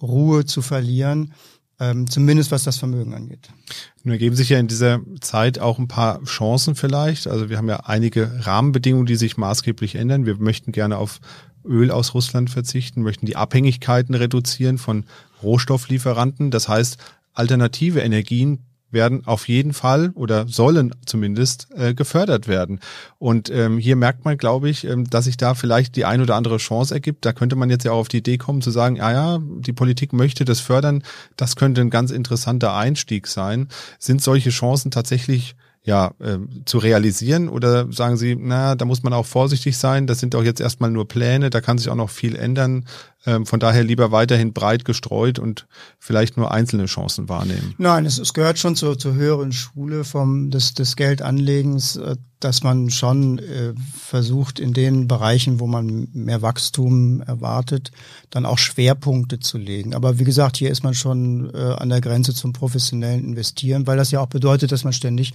Ruhe 0.00 0.44
zu 0.44 0.62
verlieren, 0.62 1.34
ähm, 1.80 2.08
zumindest 2.08 2.52
was 2.52 2.62
das 2.62 2.76
Vermögen 2.76 3.14
angeht. 3.14 3.48
Nun 4.04 4.12
ergeben 4.12 4.36
sich 4.36 4.50
ja 4.50 4.58
in 4.60 4.68
dieser 4.68 5.00
Zeit 5.20 5.58
auch 5.58 5.78
ein 5.78 5.88
paar 5.88 6.22
Chancen 6.22 6.76
vielleicht. 6.76 7.26
Also 7.26 7.48
wir 7.48 7.56
haben 7.56 7.68
ja 7.68 7.80
einige 7.86 8.46
Rahmenbedingungen, 8.46 9.06
die 9.06 9.16
sich 9.16 9.36
maßgeblich 9.36 9.96
ändern. 9.96 10.26
Wir 10.26 10.36
möchten 10.36 10.70
gerne 10.70 10.98
auf 10.98 11.20
Öl 11.64 11.90
aus 11.90 12.14
Russland 12.14 12.50
verzichten, 12.50 13.02
möchten 13.02 13.26
die 13.26 13.36
Abhängigkeiten 13.36 14.14
reduzieren 14.14 14.78
von 14.78 15.04
Rohstofflieferanten. 15.42 16.50
Das 16.50 16.68
heißt, 16.68 16.98
alternative 17.32 18.00
Energien 18.00 18.60
werden 18.94 19.26
auf 19.26 19.48
jeden 19.48 19.74
Fall 19.74 20.12
oder 20.14 20.48
sollen 20.48 20.94
zumindest 21.04 21.68
äh, 21.76 21.92
gefördert 21.92 22.48
werden. 22.48 22.80
Und 23.18 23.50
ähm, 23.50 23.76
hier 23.76 23.96
merkt 23.96 24.24
man, 24.24 24.38
glaube 24.38 24.70
ich, 24.70 24.84
ähm, 24.84 25.04
dass 25.10 25.26
sich 25.26 25.36
da 25.36 25.54
vielleicht 25.54 25.96
die 25.96 26.06
ein 26.06 26.22
oder 26.22 26.36
andere 26.36 26.56
Chance 26.56 26.94
ergibt. 26.94 27.26
Da 27.26 27.34
könnte 27.34 27.56
man 27.56 27.68
jetzt 27.68 27.84
ja 27.84 27.92
auch 27.92 27.98
auf 27.98 28.08
die 28.08 28.18
Idee 28.18 28.38
kommen 28.38 28.62
zu 28.62 28.70
sagen, 28.70 28.96
ja, 28.96 29.12
ja, 29.12 29.38
die 29.42 29.72
Politik 29.74 30.14
möchte 30.14 30.46
das 30.46 30.60
fördern. 30.60 31.02
Das 31.36 31.56
könnte 31.56 31.82
ein 31.82 31.90
ganz 31.90 32.10
interessanter 32.10 32.74
Einstieg 32.74 33.26
sein. 33.26 33.68
Sind 33.98 34.22
solche 34.22 34.50
Chancen 34.50 34.90
tatsächlich 34.90 35.56
ja, 35.84 36.12
äh, 36.18 36.38
zu 36.64 36.78
realisieren? 36.78 37.48
Oder 37.48 37.92
sagen 37.92 38.16
Sie, 38.16 38.36
na, 38.38 38.74
da 38.74 38.84
muss 38.86 39.02
man 39.02 39.12
auch 39.12 39.26
vorsichtig 39.26 39.76
sein, 39.76 40.06
das 40.06 40.18
sind 40.18 40.34
doch 40.34 40.42
jetzt 40.42 40.60
erstmal 40.60 40.90
nur 40.90 41.06
Pläne, 41.06 41.50
da 41.50 41.60
kann 41.60 41.76
sich 41.78 41.90
auch 41.90 41.94
noch 41.94 42.10
viel 42.10 42.36
ändern. 42.36 42.86
Ähm, 43.26 43.46
von 43.46 43.60
daher 43.60 43.84
lieber 43.84 44.10
weiterhin 44.10 44.52
breit 44.52 44.84
gestreut 44.84 45.38
und 45.38 45.66
vielleicht 45.98 46.36
nur 46.36 46.52
einzelne 46.52 46.86
Chancen 46.86 47.28
wahrnehmen. 47.28 47.74
Nein, 47.78 48.04
es, 48.04 48.18
es 48.18 48.34
gehört 48.34 48.58
schon 48.58 48.76
zur, 48.76 48.98
zur 48.98 49.14
höheren 49.14 49.52
Schule 49.52 50.04
vom, 50.04 50.50
des, 50.50 50.74
des 50.74 50.96
Geldanlegens, 50.96 51.96
äh, 51.96 52.16
dass 52.40 52.62
man 52.62 52.90
schon 52.90 53.38
äh, 53.38 53.72
versucht, 53.98 54.58
in 54.60 54.74
den 54.74 55.08
Bereichen, 55.08 55.60
wo 55.60 55.66
man 55.66 56.08
mehr 56.12 56.42
Wachstum 56.42 57.22
erwartet, 57.22 57.92
dann 58.28 58.44
auch 58.44 58.58
Schwerpunkte 58.58 59.38
zu 59.38 59.56
legen. 59.56 59.94
Aber 59.94 60.18
wie 60.18 60.24
gesagt, 60.24 60.58
hier 60.58 60.70
ist 60.70 60.82
man 60.82 60.92
schon 60.92 61.50
äh, 61.54 61.58
an 61.58 61.88
der 61.88 62.02
Grenze 62.02 62.34
zum 62.34 62.52
professionellen 62.52 63.24
Investieren, 63.24 63.86
weil 63.86 63.96
das 63.96 64.10
ja 64.10 64.20
auch 64.20 64.28
bedeutet, 64.28 64.72
dass 64.72 64.84
man 64.84 64.92
ständig 64.92 65.32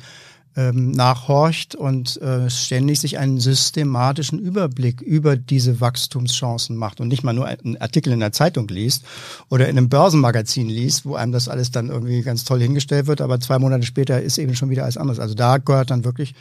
ähm, 0.56 0.92
nachhorcht 0.92 1.76
und 1.76 2.22
äh, 2.22 2.50
ständig 2.50 3.00
sich 3.00 3.18
einen 3.18 3.40
systematischen 3.40 4.40
Überblick 4.40 5.02
über 5.02 5.36
diese 5.36 5.80
Wachstumschancen 5.80 6.76
macht 6.76 7.00
und 7.00 7.08
nicht 7.08 7.24
mal 7.24 7.34
nur 7.34 7.46
einen 7.46 7.78
Artikel 7.78 8.12
in 8.14 8.20
der 8.20 8.32
Zeitung 8.32 8.68
liest 8.68 9.04
oder 9.50 9.68
in 9.70 9.78
einem 9.78 9.90
Börsenmagazin 9.90 10.68
liest, 10.68 11.06
wo 11.06 11.16
einem 11.16 11.32
das 11.32 11.48
alles 11.48 11.72
dann 11.72 11.90
irgendwie 11.90 12.22
ganz 12.22 12.44
toll 12.44 12.62
hingestellt 12.62 13.08
wird, 13.08 13.22
aber 13.22 13.40
zwei 13.40 13.60
Monate 13.60 13.86
später 13.86 14.22
ist 14.22 14.38
eben 14.38 14.56
schon 14.56 14.70
wieder 14.70 14.84
alles 14.84 14.98
anders. 14.98 15.20
Also 15.20 15.36
da 15.36 15.58
gehört 15.58 15.92
dann 15.92 16.04
wirklich 16.04 16.34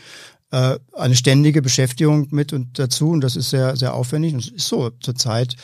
äh, 0.50 0.78
eine 0.94 1.14
ständige 1.14 1.62
Beschäftigung 1.62 2.28
mit 2.30 2.52
und 2.52 2.78
dazu 2.78 3.10
und 3.10 3.20
das 3.20 3.36
ist 3.36 3.50
sehr, 3.50 3.76
sehr 3.76 3.94
aufwendig 3.94 4.34
und 4.34 4.40
es 4.40 4.48
ist 4.48 4.68
so 4.68 4.90
zurzeit 5.00 5.56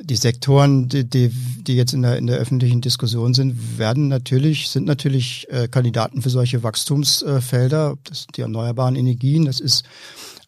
die 0.00 0.16
Sektoren, 0.16 0.88
die, 0.88 1.08
die, 1.08 1.28
die 1.28 1.76
jetzt 1.76 1.92
in 1.92 2.02
der, 2.02 2.16
in 2.16 2.26
der 2.26 2.38
öffentlichen 2.38 2.80
Diskussion 2.80 3.34
sind, 3.34 3.78
werden 3.78 4.08
natürlich, 4.08 4.68
sind 4.70 4.86
natürlich 4.86 5.46
äh, 5.50 5.68
Kandidaten 5.68 6.22
für 6.22 6.30
solche 6.30 6.62
Wachstumsfelder. 6.62 7.96
Das 8.04 8.22
sind 8.22 8.36
die 8.36 8.40
erneuerbaren 8.40 8.96
Energien, 8.96 9.44
das 9.44 9.60
ist 9.60 9.84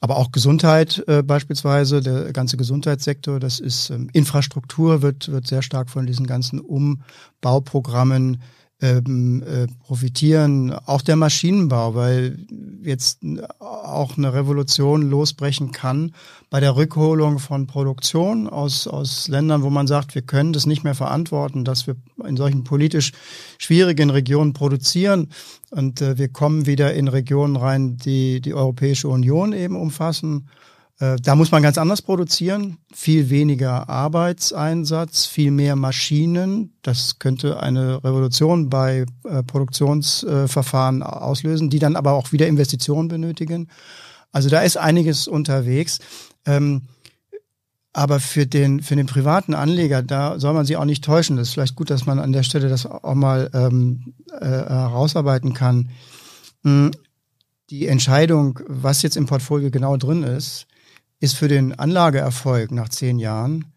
aber 0.00 0.16
auch 0.18 0.32
Gesundheit 0.32 1.02
äh, 1.06 1.22
beispielsweise, 1.22 2.02
der 2.02 2.32
ganze 2.32 2.58
Gesundheitssektor, 2.58 3.40
das 3.40 3.58
ist 3.58 3.90
ähm, 3.90 4.10
Infrastruktur, 4.12 5.00
wird, 5.00 5.30
wird 5.30 5.46
sehr 5.46 5.62
stark 5.62 5.88
von 5.88 6.04
diesen 6.04 6.26
ganzen 6.26 6.60
Umbauprogrammen 6.60 8.42
ähm, 8.80 9.42
äh, 9.46 9.66
profitieren, 9.84 10.72
auch 10.72 11.00
der 11.00 11.16
Maschinenbau, 11.16 11.94
weil 11.94 12.38
jetzt 12.82 13.20
auch 13.60 14.18
eine 14.18 14.34
Revolution 14.34 15.02
losbrechen 15.02 15.72
kann 15.72 16.12
bei 16.50 16.60
der 16.60 16.76
Rückholung 16.76 17.38
von 17.38 17.66
Produktion 17.66 18.48
aus, 18.48 18.86
aus 18.86 19.28
Ländern, 19.28 19.62
wo 19.62 19.70
man 19.70 19.86
sagt, 19.86 20.14
wir 20.14 20.22
können 20.22 20.52
das 20.52 20.66
nicht 20.66 20.84
mehr 20.84 20.94
verantworten, 20.94 21.64
dass 21.64 21.86
wir 21.86 21.96
in 22.26 22.36
solchen 22.36 22.64
politisch 22.64 23.12
schwierigen 23.58 24.10
Regionen 24.10 24.52
produzieren. 24.52 25.30
Und 25.70 26.00
äh, 26.00 26.18
wir 26.18 26.28
kommen 26.28 26.66
wieder 26.66 26.94
in 26.94 27.08
Regionen 27.08 27.56
rein, 27.56 27.96
die 27.96 28.40
die 28.40 28.54
Europäische 28.54 29.08
Union 29.08 29.52
eben 29.52 29.76
umfassen 29.76 30.48
da 31.22 31.34
muss 31.34 31.50
man 31.50 31.62
ganz 31.62 31.78
anders 31.78 32.02
produzieren, 32.02 32.78
viel 32.92 33.30
weniger 33.30 33.88
Arbeitseinsatz, 33.88 35.26
viel 35.26 35.50
mehr 35.50 35.76
Maschinen. 35.76 36.76
Das 36.82 37.18
könnte 37.18 37.60
eine 37.60 38.02
Revolution 38.04 38.70
bei 38.70 39.06
äh, 39.24 39.42
Produktionsverfahren 39.42 41.02
auslösen, 41.02 41.70
die 41.70 41.78
dann 41.78 41.96
aber 41.96 42.12
auch 42.12 42.32
wieder 42.32 42.46
Investitionen 42.46 43.08
benötigen. 43.08 43.68
Also 44.32 44.48
da 44.48 44.60
ist 44.60 44.76
einiges 44.76 45.26
unterwegs. 45.28 45.98
Ähm, 46.46 46.82
aber 47.92 48.18
für 48.18 48.46
den, 48.46 48.82
für 48.82 48.96
den 48.96 49.06
privaten 49.06 49.54
Anleger, 49.54 50.02
da 50.02 50.40
soll 50.40 50.52
man 50.52 50.66
sich 50.66 50.76
auch 50.76 50.84
nicht 50.84 51.04
täuschen. 51.04 51.36
Das 51.36 51.48
ist 51.48 51.54
vielleicht 51.54 51.76
gut, 51.76 51.90
dass 51.90 52.06
man 52.06 52.18
an 52.18 52.32
der 52.32 52.42
Stelle 52.42 52.68
das 52.68 52.86
auch 52.86 53.14
mal 53.14 53.48
ähm, 53.54 54.14
äh, 54.32 54.46
herausarbeiten 54.46 55.54
kann. 55.54 55.90
Hm, 56.64 56.90
die 57.70 57.86
Entscheidung, 57.86 58.58
was 58.66 59.02
jetzt 59.02 59.16
im 59.16 59.26
Portfolio 59.26 59.70
genau 59.70 59.96
drin 59.96 60.24
ist, 60.24 60.66
ist 61.24 61.34
für 61.34 61.48
den 61.48 61.78
Anlageerfolg 61.78 62.70
nach 62.70 62.90
zehn 62.90 63.18
Jahren 63.18 63.72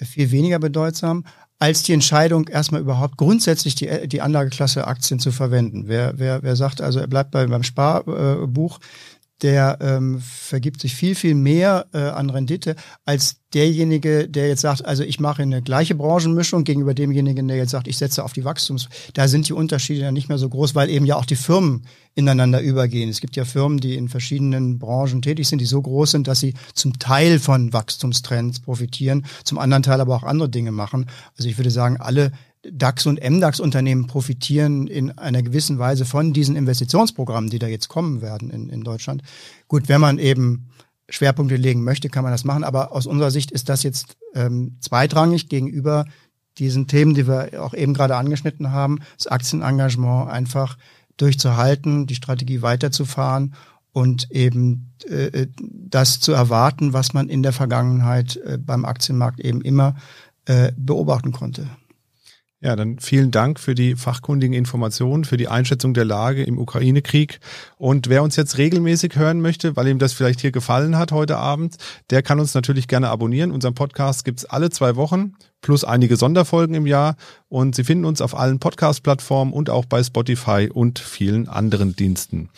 viel 0.00 0.30
weniger 0.30 0.58
bedeutsam 0.58 1.24
als 1.58 1.84
die 1.84 1.92
Entscheidung, 1.92 2.48
erstmal 2.48 2.80
überhaupt 2.80 3.16
grundsätzlich 3.16 3.76
die, 3.76 4.08
die 4.08 4.20
Anlageklasse 4.20 4.86
Aktien 4.86 5.20
zu 5.20 5.30
verwenden. 5.30 5.84
Wer, 5.86 6.14
wer, 6.16 6.42
wer 6.42 6.56
sagt 6.56 6.80
also, 6.80 6.98
er 6.98 7.06
bleibt 7.06 7.30
bei, 7.30 7.46
beim 7.46 7.62
Sparbuch, 7.62 8.80
der 9.42 9.78
ähm, 9.80 10.20
vergibt 10.20 10.80
sich 10.80 10.94
viel, 10.94 11.14
viel 11.14 11.34
mehr 11.34 11.86
äh, 11.92 11.98
an 11.98 12.30
Rendite 12.30 12.76
als 13.04 13.36
derjenige, 13.54 14.28
der 14.28 14.48
jetzt 14.48 14.62
sagt, 14.62 14.84
also 14.84 15.02
ich 15.02 15.20
mache 15.20 15.42
eine 15.42 15.62
gleiche 15.62 15.94
Branchenmischung 15.94 16.64
gegenüber 16.64 16.94
demjenigen, 16.94 17.48
der 17.48 17.56
jetzt 17.56 17.72
sagt, 17.72 17.88
ich 17.88 17.98
setze 17.98 18.24
auf 18.24 18.32
die 18.32 18.44
Wachstums. 18.44 18.88
Da 19.14 19.28
sind 19.28 19.48
die 19.48 19.52
Unterschiede 19.52 20.00
ja 20.00 20.12
nicht 20.12 20.28
mehr 20.28 20.38
so 20.38 20.48
groß, 20.48 20.74
weil 20.74 20.88
eben 20.88 21.04
ja 21.04 21.16
auch 21.16 21.26
die 21.26 21.36
Firmen 21.36 21.82
ineinander 22.14 22.60
übergehen. 22.60 23.10
Es 23.10 23.20
gibt 23.20 23.36
ja 23.36 23.44
Firmen, 23.44 23.78
die 23.78 23.96
in 23.96 24.08
verschiedenen 24.08 24.78
Branchen 24.78 25.22
tätig 25.22 25.48
sind, 25.48 25.58
die 25.58 25.66
so 25.66 25.82
groß 25.82 26.12
sind, 26.12 26.28
dass 26.28 26.40
sie 26.40 26.54
zum 26.72 26.98
Teil 26.98 27.38
von 27.38 27.72
Wachstumstrends 27.72 28.60
profitieren, 28.60 29.26
zum 29.44 29.58
anderen 29.58 29.82
Teil 29.82 30.00
aber 30.00 30.14
auch 30.14 30.22
andere 30.24 30.48
Dinge 30.48 30.72
machen. 30.72 31.06
Also 31.36 31.48
ich 31.48 31.58
würde 31.58 31.70
sagen, 31.70 31.98
alle 31.98 32.32
DAX 32.70 33.06
und 33.06 33.20
MDAX-Unternehmen 33.22 34.06
profitieren 34.06 34.86
in 34.86 35.10
einer 35.18 35.42
gewissen 35.42 35.78
Weise 35.78 36.04
von 36.04 36.32
diesen 36.32 36.56
Investitionsprogrammen, 36.56 37.50
die 37.50 37.58
da 37.58 37.66
jetzt 37.66 37.88
kommen 37.88 38.22
werden 38.22 38.50
in, 38.50 38.68
in 38.68 38.82
Deutschland. 38.82 39.22
Gut, 39.68 39.88
wenn 39.88 40.00
man 40.00 40.18
eben 40.18 40.68
Schwerpunkte 41.08 41.56
legen 41.56 41.82
möchte, 41.82 42.08
kann 42.08 42.22
man 42.22 42.32
das 42.32 42.44
machen. 42.44 42.64
Aber 42.64 42.92
aus 42.92 43.06
unserer 43.06 43.30
Sicht 43.30 43.50
ist 43.50 43.68
das 43.68 43.82
jetzt 43.82 44.16
ähm, 44.34 44.76
zweitrangig 44.80 45.48
gegenüber 45.48 46.04
diesen 46.58 46.86
Themen, 46.86 47.14
die 47.14 47.26
wir 47.26 47.62
auch 47.62 47.74
eben 47.74 47.94
gerade 47.94 48.16
angeschnitten 48.16 48.70
haben, 48.70 49.00
das 49.16 49.26
Aktienengagement 49.26 50.30
einfach 50.30 50.76
durchzuhalten, 51.16 52.06
die 52.06 52.14
Strategie 52.14 52.62
weiterzufahren 52.62 53.54
und 53.92 54.30
eben 54.30 54.92
äh, 55.08 55.46
das 55.58 56.20
zu 56.20 56.32
erwarten, 56.32 56.92
was 56.92 57.12
man 57.12 57.28
in 57.28 57.42
der 57.42 57.52
Vergangenheit 57.52 58.36
äh, 58.36 58.58
beim 58.58 58.84
Aktienmarkt 58.84 59.40
eben 59.40 59.60
immer 59.60 59.96
äh, 60.46 60.72
beobachten 60.76 61.32
konnte. 61.32 61.68
Ja, 62.64 62.76
dann 62.76 63.00
vielen 63.00 63.32
Dank 63.32 63.58
für 63.58 63.74
die 63.74 63.96
fachkundigen 63.96 64.56
Informationen, 64.56 65.24
für 65.24 65.36
die 65.36 65.48
Einschätzung 65.48 65.94
der 65.94 66.04
Lage 66.04 66.44
im 66.44 66.58
Ukraine-Krieg. 66.58 67.40
Und 67.76 68.08
wer 68.08 68.22
uns 68.22 68.36
jetzt 68.36 68.56
regelmäßig 68.56 69.16
hören 69.16 69.40
möchte, 69.40 69.74
weil 69.74 69.88
ihm 69.88 69.98
das 69.98 70.12
vielleicht 70.12 70.40
hier 70.40 70.52
gefallen 70.52 70.96
hat 70.96 71.10
heute 71.10 71.38
Abend, 71.38 71.74
der 72.10 72.22
kann 72.22 72.38
uns 72.38 72.54
natürlich 72.54 72.86
gerne 72.86 73.08
abonnieren. 73.08 73.50
Unseren 73.50 73.74
Podcast 73.74 74.24
gibt's 74.24 74.44
alle 74.44 74.70
zwei 74.70 74.94
Wochen 74.94 75.34
plus 75.60 75.82
einige 75.82 76.16
Sonderfolgen 76.16 76.76
im 76.76 76.86
Jahr. 76.86 77.16
Und 77.48 77.74
Sie 77.74 77.82
finden 77.82 78.04
uns 78.04 78.20
auf 78.20 78.38
allen 78.38 78.60
Podcast-Plattformen 78.60 79.52
und 79.52 79.68
auch 79.68 79.84
bei 79.84 80.00
Spotify 80.04 80.68
und 80.72 81.00
vielen 81.00 81.48
anderen 81.48 81.96
Diensten. 81.96 82.48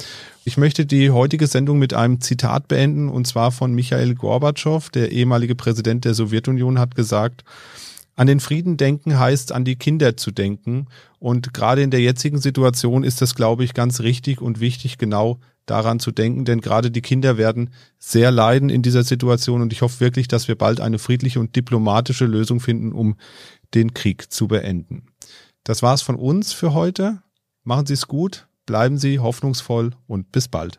Ich 0.44 0.58
möchte 0.58 0.84
die 0.84 1.12
heutige 1.12 1.46
Sendung 1.46 1.78
mit 1.78 1.94
einem 1.94 2.20
Zitat 2.20 2.68
beenden, 2.68 3.08
und 3.08 3.26
zwar 3.26 3.52
von 3.52 3.72
Michael 3.72 4.14
Gorbatschow, 4.14 4.90
der 4.90 5.12
ehemalige 5.12 5.54
Präsident 5.54 6.04
der 6.04 6.12
Sowjetunion, 6.12 6.78
hat 6.78 6.94
gesagt, 6.94 7.42
an 8.16 8.26
den 8.26 8.40
Frieden 8.40 8.76
denken 8.76 9.18
heißt 9.18 9.52
an 9.52 9.64
die 9.64 9.76
Kinder 9.76 10.16
zu 10.16 10.30
denken. 10.30 10.86
Und 11.18 11.52
gerade 11.52 11.82
in 11.82 11.90
der 11.90 12.00
jetzigen 12.00 12.38
Situation 12.38 13.04
ist 13.04 13.22
das, 13.22 13.34
glaube 13.34 13.64
ich, 13.64 13.74
ganz 13.74 14.00
richtig 14.00 14.40
und 14.40 14.60
wichtig, 14.60 14.98
genau 14.98 15.40
daran 15.66 15.98
zu 15.98 16.10
denken, 16.10 16.44
denn 16.44 16.60
gerade 16.60 16.90
die 16.90 17.00
Kinder 17.00 17.38
werden 17.38 17.70
sehr 17.98 18.30
leiden 18.30 18.68
in 18.68 18.82
dieser 18.82 19.02
Situation 19.02 19.62
und 19.62 19.72
ich 19.72 19.82
hoffe 19.82 20.00
wirklich, 20.00 20.28
dass 20.28 20.48
wir 20.48 20.56
bald 20.56 20.80
eine 20.80 20.98
friedliche 20.98 21.40
und 21.40 21.56
diplomatische 21.56 22.26
Lösung 22.26 22.60
finden, 22.60 22.92
um 22.92 23.16
den 23.74 23.94
Krieg 23.94 24.30
zu 24.30 24.48
beenden. 24.48 25.06
Das 25.64 25.82
war's 25.82 26.02
von 26.02 26.16
uns 26.16 26.52
für 26.52 26.74
heute. 26.74 27.22
Machen 27.62 27.86
Sie 27.86 27.94
es 27.94 28.06
gut, 28.06 28.46
bleiben 28.66 28.98
Sie 28.98 29.18
hoffnungsvoll 29.18 29.92
und 30.06 30.30
bis 30.32 30.48
bald. 30.48 30.78